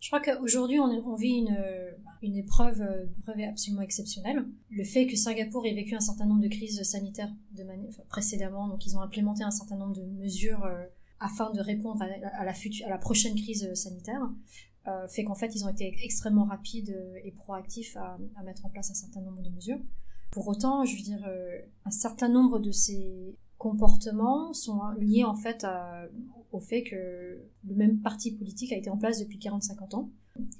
Je 0.00 0.08
crois 0.08 0.20
qu'aujourd'hui, 0.20 0.78
on, 0.78 1.14
vit 1.14 1.38
une, 1.38 1.56
une 2.22 2.36
épreuve, 2.36 2.82
épreuve 3.18 3.40
absolument 3.40 3.82
exceptionnelle. 3.82 4.46
Le 4.70 4.84
fait 4.84 5.06
que 5.06 5.16
Singapour 5.16 5.66
ait 5.66 5.74
vécu 5.74 5.94
un 5.94 6.00
certain 6.00 6.26
nombre 6.26 6.42
de 6.42 6.48
crises 6.48 6.82
sanitaires 6.82 7.32
de 7.52 7.64
précédemment, 8.08 8.68
donc 8.68 8.86
ils 8.86 8.96
ont 8.96 9.00
implémenté 9.00 9.42
un 9.42 9.50
certain 9.50 9.76
nombre 9.76 9.94
de 9.94 10.04
mesures 10.04 10.64
euh, 10.64 10.84
afin 11.20 11.50
de 11.50 11.60
répondre 11.60 12.02
à, 12.02 12.06
la, 12.08 12.28
à 12.28 12.88
la 12.88 12.98
prochaine 12.98 13.34
crise 13.34 13.72
sanitaire, 13.74 14.20
euh, 14.88 15.08
fait 15.08 15.24
qu'en 15.24 15.34
fait, 15.34 15.54
ils 15.54 15.64
ont 15.64 15.68
été 15.68 15.96
extrêmement 16.04 16.44
rapides 16.44 16.96
et 17.24 17.32
proactifs 17.32 17.96
à, 17.96 18.18
mettre 18.44 18.64
en 18.66 18.68
place 18.68 18.90
un 18.90 18.94
certain 18.94 19.20
nombre 19.20 19.42
de 19.42 19.50
mesures. 19.50 19.80
Pour 20.30 20.46
autant, 20.48 20.84
je 20.84 20.96
veux 20.96 21.02
dire, 21.02 21.24
euh, 21.26 21.58
un 21.84 21.90
certain 21.90 22.28
nombre 22.28 22.58
de 22.58 22.70
ces 22.70 23.36
comportements 23.58 24.52
sont 24.52 24.80
liés 24.98 25.24
en 25.24 25.34
fait 25.34 25.66
au 26.52 26.60
fait 26.60 26.82
que 26.82 27.38
le 27.66 27.74
même 27.74 28.00
parti 28.00 28.32
politique 28.32 28.72
a 28.72 28.76
été 28.76 28.90
en 28.90 28.96
place 28.96 29.20
depuis 29.20 29.38
40-50 29.38 29.94
ans 29.94 30.10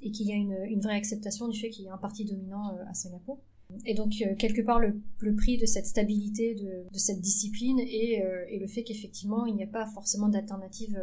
et 0.01 0.11
qu'il 0.11 0.27
y 0.27 0.31
a 0.31 0.35
une, 0.35 0.79
vraie 0.81 0.95
acceptation 0.95 1.47
du 1.47 1.59
fait 1.59 1.69
qu'il 1.69 1.85
y 1.85 1.89
a 1.89 1.93
un 1.93 1.97
parti 1.97 2.25
dominant 2.25 2.69
euh, 2.69 2.83
à 2.89 2.93
Singapour. 2.93 3.39
Et 3.85 3.93
donc, 3.93 4.13
euh, 4.21 4.33
quelque 4.35 4.61
part, 4.61 4.79
le, 4.79 5.01
prix 5.35 5.57
de 5.57 5.65
cette 5.65 5.85
stabilité, 5.85 6.55
de, 6.55 6.85
cette 6.93 7.19
discipline 7.19 7.79
et, 7.79 8.23
euh, 8.23 8.45
et 8.49 8.59
le 8.59 8.67
fait 8.67 8.83
qu'effectivement, 8.83 9.45
il 9.45 9.55
n'y 9.55 9.63
a 9.63 9.67
pas 9.67 9.85
forcément 9.87 10.29
d'alternative 10.29 10.99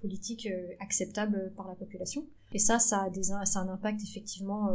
politique 0.00 0.48
acceptable 0.78 1.52
par 1.56 1.66
la 1.68 1.74
population. 1.74 2.26
Et 2.52 2.58
ça, 2.58 2.78
ça 2.78 3.04
a, 3.04 3.10
des, 3.10 3.24
ça 3.24 3.40
a 3.40 3.58
un 3.60 3.68
impact 3.68 4.02
effectivement 4.02 4.68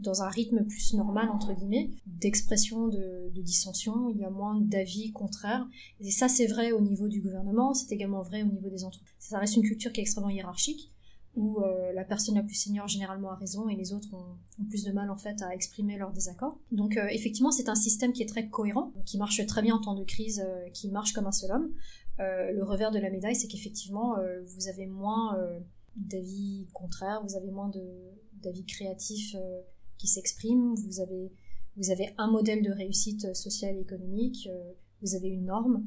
dans 0.00 0.22
un 0.22 0.28
rythme 0.28 0.64
plus 0.64 0.94
normal, 0.94 1.28
entre 1.30 1.52
guillemets, 1.52 1.90
d'expression 2.06 2.88
de, 2.88 3.30
dissension, 3.40 4.10
il 4.10 4.18
y 4.18 4.24
a 4.24 4.30
moins 4.30 4.60
d'avis 4.60 5.12
contraires. 5.12 5.66
Et 6.00 6.10
ça, 6.10 6.28
c'est 6.28 6.46
vrai 6.46 6.72
au 6.72 6.80
niveau 6.80 7.08
du 7.08 7.20
gouvernement, 7.20 7.72
c'est 7.72 7.92
également 7.92 8.22
vrai 8.22 8.42
au 8.42 8.46
niveau 8.46 8.68
des 8.68 8.84
entreprises. 8.84 9.14
Ça 9.18 9.38
reste 9.38 9.56
une 9.56 9.62
culture 9.62 9.92
qui 9.92 10.00
est 10.00 10.02
extrêmement 10.02 10.28
hiérarchique, 10.28 10.92
où 11.36 11.62
euh, 11.62 11.92
la 11.92 12.04
personne 12.04 12.34
la 12.34 12.42
plus 12.42 12.54
senior 12.54 12.86
généralement 12.88 13.30
a 13.30 13.34
raison 13.34 13.68
et 13.68 13.76
les 13.76 13.92
autres 13.92 14.12
ont, 14.12 14.36
plus 14.68 14.84
de 14.84 14.92
mal 14.92 15.10
en 15.10 15.16
fait 15.16 15.40
à 15.42 15.54
exprimer 15.54 15.96
leur 15.96 16.12
désaccord. 16.12 16.58
Donc 16.70 16.96
euh, 16.96 17.06
effectivement, 17.10 17.50
c'est 17.50 17.68
un 17.68 17.74
système 17.74 18.12
qui 18.12 18.22
est 18.22 18.28
très 18.28 18.48
cohérent, 18.48 18.92
qui 19.06 19.16
marche 19.16 19.44
très 19.46 19.62
bien 19.62 19.76
en 19.76 19.80
temps 19.80 19.94
de 19.94 20.04
crise, 20.04 20.42
euh, 20.44 20.68
qui 20.70 20.88
marche 20.88 21.12
comme 21.12 21.26
un 21.26 21.32
seul 21.32 21.52
homme. 21.52 21.70
le 22.18 22.62
revers 22.62 22.90
de 22.90 22.98
la 22.98 23.10
médaille, 23.10 23.36
c'est 23.36 23.48
qu'effectivement, 23.48 24.16
vous 24.44 24.68
avez 24.68 24.86
moins 24.86 25.38
d'avis 25.96 26.68
contraires, 26.74 27.22
vous 27.26 27.34
avez 27.34 27.50
moins 27.50 27.70
d'avis 28.42 28.66
créatifs 28.66 29.34
qui 30.00 30.06
s'exprime, 30.06 30.74
vous 30.76 31.00
avez, 31.00 31.30
vous 31.76 31.90
avez 31.90 32.14
un 32.16 32.30
modèle 32.30 32.62
de 32.62 32.72
réussite 32.72 33.34
sociale 33.36 33.76
et 33.76 33.80
économique, 33.80 34.48
euh, 34.50 34.72
vous 35.02 35.14
avez 35.14 35.28
une 35.28 35.44
norme. 35.44 35.84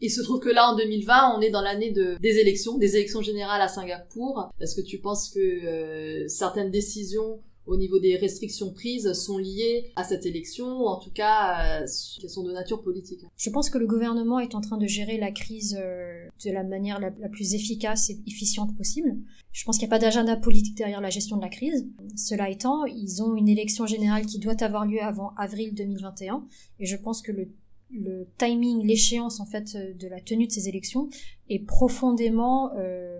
Il 0.00 0.10
se 0.10 0.22
trouve 0.22 0.38
que 0.38 0.48
là, 0.48 0.70
en 0.70 0.76
2020, 0.76 1.36
on 1.36 1.40
est 1.40 1.50
dans 1.50 1.60
l'année 1.60 1.90
de, 1.90 2.16
des 2.20 2.38
élections, 2.38 2.78
des 2.78 2.94
élections 2.94 3.20
générales 3.20 3.60
à 3.60 3.66
Singapour. 3.66 4.48
Est-ce 4.60 4.76
que 4.76 4.86
tu 4.86 5.00
penses 5.00 5.28
que 5.28 5.40
euh, 5.40 6.28
certaines 6.28 6.70
décisions 6.70 7.42
au 7.68 7.76
niveau 7.76 7.98
des 7.98 8.16
restrictions 8.16 8.72
prises 8.72 9.12
sont 9.12 9.36
liées 9.36 9.92
à 9.94 10.02
cette 10.02 10.24
élection, 10.24 10.80
ou 10.80 10.86
en 10.86 10.98
tout 10.98 11.10
cas, 11.10 11.82
euh, 11.82 11.86
qui 12.18 12.28
sont 12.28 12.42
de 12.42 12.52
nature 12.52 12.82
politique. 12.82 13.20
Je 13.36 13.50
pense 13.50 13.68
que 13.68 13.76
le 13.76 13.86
gouvernement 13.86 14.40
est 14.40 14.54
en 14.54 14.60
train 14.62 14.78
de 14.78 14.86
gérer 14.86 15.18
la 15.18 15.30
crise 15.30 15.78
euh, 15.78 16.26
de 16.44 16.50
la 16.50 16.64
manière 16.64 16.98
la, 16.98 17.10
plus 17.28 17.54
efficace 17.54 18.08
et 18.08 18.18
efficiente 18.26 18.74
possible. 18.74 19.16
Je 19.52 19.64
pense 19.64 19.76
qu'il 19.76 19.86
n'y 19.86 19.92
a 19.92 19.96
pas 19.96 20.02
d'agenda 20.02 20.36
politique 20.36 20.76
derrière 20.76 21.02
la 21.02 21.10
gestion 21.10 21.36
de 21.36 21.42
la 21.42 21.50
crise. 21.50 21.86
Cela 22.16 22.48
étant, 22.48 22.86
ils 22.86 23.22
ont 23.22 23.36
une 23.36 23.48
élection 23.48 23.86
générale 23.86 24.24
qui 24.24 24.38
doit 24.38 24.60
avoir 24.62 24.86
lieu 24.86 25.02
avant 25.02 25.34
avril 25.36 25.74
2021, 25.74 26.46
et 26.80 26.86
je 26.86 26.96
pense 26.96 27.20
que 27.20 27.32
le 27.32 28.28
timing, 28.38 28.86
l'échéance 28.86 29.40
en 29.40 29.46
fait 29.46 29.76
de 29.76 30.08
la 30.08 30.20
tenue 30.20 30.46
de 30.46 30.52
ces 30.52 30.68
élections 30.68 31.10
est 31.50 31.58
profondément 31.58 32.70
euh, 32.76 33.18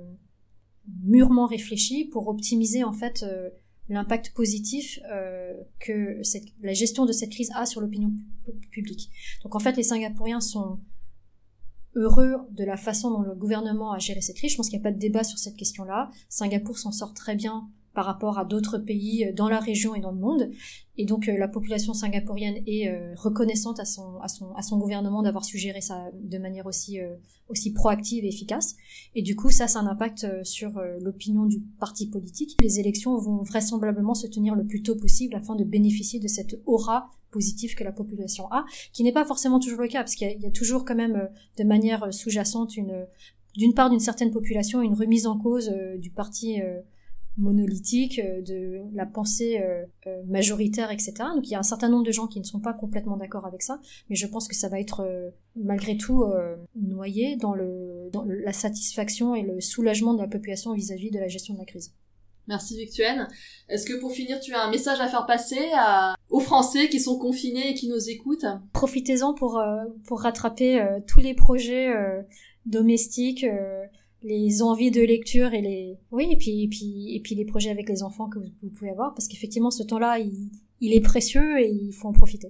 mûrement 1.04 1.46
réfléchi 1.46 2.06
pour 2.06 2.28
optimiser 2.28 2.84
en 2.84 2.92
fait 2.92 3.24
l'impact 3.88 4.32
positif 4.34 4.98
euh, 5.10 5.54
que 5.80 6.20
la 6.62 6.72
gestion 6.72 7.06
de 7.06 7.12
cette 7.12 7.30
crise 7.30 7.50
a 7.54 7.66
sur 7.66 7.80
l'opinion 7.80 8.12
publique. 8.70 9.10
Donc 9.42 9.54
en 9.54 9.58
fait, 9.58 9.76
les 9.76 9.82
Singapouriens 9.82 10.40
sont 10.40 10.80
heureux 11.94 12.36
de 12.50 12.64
la 12.64 12.76
façon 12.76 13.10
dont 13.10 13.22
le 13.22 13.34
gouvernement 13.34 13.92
a 13.92 13.98
géré 13.98 14.20
cette 14.20 14.36
crise. 14.36 14.52
Je 14.52 14.56
pense 14.56 14.68
qu'il 14.68 14.78
n'y 14.78 14.82
a 14.82 14.88
pas 14.88 14.94
de 14.94 14.98
débat 14.98 15.24
sur 15.24 15.38
cette 15.38 15.56
question-là. 15.56 16.10
Singapour 16.28 16.78
s'en 16.78 16.92
sort 16.92 17.14
très 17.14 17.34
bien 17.34 17.68
par 17.98 18.06
rapport 18.06 18.38
à 18.38 18.44
d'autres 18.44 18.78
pays 18.78 19.24
euh, 19.24 19.32
dans 19.32 19.48
la 19.48 19.58
région 19.58 19.96
et 19.96 20.00
dans 20.00 20.12
le 20.12 20.20
monde. 20.20 20.52
Et 20.98 21.04
donc 21.04 21.28
euh, 21.28 21.36
la 21.36 21.48
population 21.48 21.94
singapourienne 21.94 22.62
est 22.64 22.86
euh, 22.86 23.12
reconnaissante 23.16 23.80
à 23.80 23.84
son, 23.84 24.20
à 24.22 24.28
son, 24.28 24.54
à 24.54 24.62
son 24.62 24.78
gouvernement 24.78 25.20
d'avoir 25.20 25.44
suggéré 25.44 25.80
ça 25.80 26.08
de 26.14 26.38
manière 26.38 26.66
aussi, 26.66 27.00
aussi 27.48 27.72
proactive 27.72 28.24
et 28.24 28.28
efficace. 28.28 28.76
Et 29.16 29.22
du 29.22 29.34
coup, 29.34 29.50
ça, 29.50 29.64
a 29.64 29.78
un 29.80 29.88
impact 29.88 30.44
sur 30.44 30.80
l'opinion 31.00 31.46
du 31.46 31.58
parti 31.80 32.06
politique. 32.08 32.56
Les 32.60 32.78
élections 32.78 33.18
vont 33.18 33.42
vraisemblablement 33.42 34.14
se 34.14 34.28
tenir 34.28 34.54
le 34.54 34.64
plus 34.64 34.82
tôt 34.82 34.94
possible 34.94 35.34
afin 35.34 35.56
de 35.56 35.64
bénéficier 35.64 36.20
de 36.20 36.28
cette 36.28 36.60
aura 36.66 37.10
positive 37.32 37.74
que 37.74 37.82
la 37.82 37.92
population 37.92 38.46
a, 38.52 38.64
qui 38.92 39.02
n'est 39.02 39.12
pas 39.12 39.24
forcément 39.24 39.58
toujours 39.58 39.80
le 39.80 39.88
cas, 39.88 40.00
parce 40.00 40.14
qu'il 40.14 40.30
y, 40.30 40.44
y, 40.44 40.46
a 40.46 40.52
toujours 40.52 40.84
quand 40.84 40.94
même 40.94 41.28
de 41.58 41.64
manière 41.64 42.12
sous-jacente 42.14 42.76
une 42.76 43.06
d'une 43.56 43.74
part 43.74 43.90
d'une 43.90 43.98
certaine 43.98 44.30
population 44.30 44.82
une 44.82 44.94
remise 44.94 45.26
en 45.26 45.36
cause 45.36 45.72
du 45.98 46.10
parti 46.10 46.60
monolithique, 47.38 48.18
euh, 48.18 48.42
de 48.42 48.80
la 48.94 49.06
pensée 49.06 49.60
euh, 49.60 49.84
euh, 50.06 50.22
majoritaire, 50.26 50.90
etc. 50.90 51.14
Donc 51.34 51.46
il 51.48 51.52
y 51.52 51.54
a 51.54 51.58
un 51.58 51.62
certain 51.64 51.88
nombre 51.88 52.04
de 52.04 52.12
gens 52.12 52.26
qui 52.26 52.40
ne 52.40 52.44
sont 52.44 52.60
pas 52.60 52.72
complètement 52.72 53.16
d'accord 53.16 53.46
avec 53.46 53.62
ça, 53.62 53.80
mais 54.10 54.16
je 54.16 54.26
pense 54.26 54.48
que 54.48 54.54
ça 54.54 54.68
va 54.68 54.80
être 54.80 55.08
malgré 55.56 55.96
tout 55.96 56.24
noyé 56.74 57.36
dans, 57.36 57.54
le, 57.54 58.10
dans 58.12 58.24
la 58.24 58.52
satisfaction 58.52 59.34
et 59.34 59.42
le 59.42 59.60
soulagement 59.60 60.14
de 60.14 60.20
la 60.20 60.28
population 60.28 60.72
vis-à-vis 60.72 61.10
de 61.10 61.18
la 61.18 61.28
gestion 61.28 61.54
de 61.54 61.58
la 61.58 61.64
crise. 61.64 61.94
Merci 62.46 62.76
Victuenne. 62.76 63.28
Est-ce 63.68 63.84
que 63.86 64.00
pour 64.00 64.12
finir, 64.12 64.40
tu 64.40 64.54
as 64.54 64.62
un 64.62 64.70
message 64.70 65.00
à 65.00 65.08
faire 65.08 65.26
passer 65.26 65.60
aux 66.30 66.40
Français 66.40 66.88
qui 66.88 67.00
sont 67.00 67.18
confinés 67.18 67.70
et 67.70 67.74
qui 67.74 67.88
nous 67.88 68.08
écoutent? 68.08 68.46
Profitez-en 68.72 69.34
pour, 69.34 69.62
pour 70.04 70.20
rattraper 70.20 70.84
tous 71.06 71.20
les 71.20 71.34
projets 71.34 71.92
domestiques 72.66 73.46
les 74.22 74.62
envies 74.62 74.90
de 74.90 75.00
lecture 75.00 75.54
et 75.54 75.60
les 75.60 75.96
oui 76.10 76.28
et 76.32 76.36
puis 76.36 76.64
et 76.64 76.68
puis 76.68 77.14
et 77.14 77.20
puis 77.20 77.34
les 77.34 77.44
projets 77.44 77.70
avec 77.70 77.88
les 77.88 78.02
enfants 78.02 78.28
que 78.28 78.38
vous, 78.38 78.68
pouvez 78.70 78.90
avoir 78.90 79.14
parce 79.14 79.28
qu'effectivement 79.28 79.70
ce 79.70 79.84
temps-là 79.84 80.18
il, 80.18 80.50
il 80.80 80.92
est 80.92 81.00
précieux 81.00 81.60
et 81.60 81.70
il 81.70 81.92
faut 81.92 82.08
en 82.08 82.12
profiter. 82.12 82.48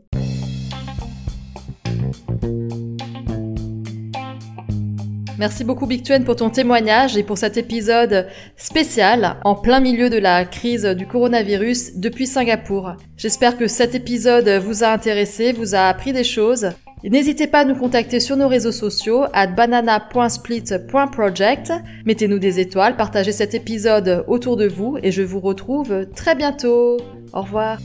Merci 5.38 5.62
beaucoup 5.62 5.86
Big 5.86 6.02
Tuen 6.02 6.24
pour 6.24 6.34
ton 6.34 6.50
témoignage 6.50 7.16
et 7.16 7.22
pour 7.22 7.38
cet 7.38 7.56
épisode 7.56 8.26
spécial 8.56 9.36
en 9.44 9.54
plein 9.54 9.78
milieu 9.78 10.10
de 10.10 10.16
la 10.16 10.44
crise 10.44 10.84
du 10.84 11.06
coronavirus 11.06 11.96
depuis 11.96 12.26
Singapour. 12.26 12.94
J'espère 13.16 13.56
que 13.56 13.68
cet 13.68 13.94
épisode 13.94 14.48
vous 14.48 14.82
a 14.82 14.88
intéressé, 14.88 15.52
vous 15.52 15.76
a 15.76 15.82
appris 15.82 16.12
des 16.12 16.24
choses 16.24 16.70
N'hésitez 17.04 17.46
pas 17.46 17.60
à 17.60 17.64
nous 17.64 17.76
contacter 17.76 18.20
sur 18.20 18.36
nos 18.36 18.48
réseaux 18.48 18.72
sociaux 18.72 19.24
à 19.32 19.46
banana.split.project. 19.46 21.72
Mettez-nous 22.04 22.38
des 22.38 22.60
étoiles, 22.60 22.96
partagez 22.96 23.32
cet 23.32 23.54
épisode 23.54 24.24
autour 24.26 24.56
de 24.56 24.66
vous 24.66 24.98
et 25.02 25.12
je 25.12 25.22
vous 25.22 25.40
retrouve 25.40 26.06
très 26.14 26.34
bientôt. 26.34 26.98
Au 27.32 27.40
revoir. 27.42 27.78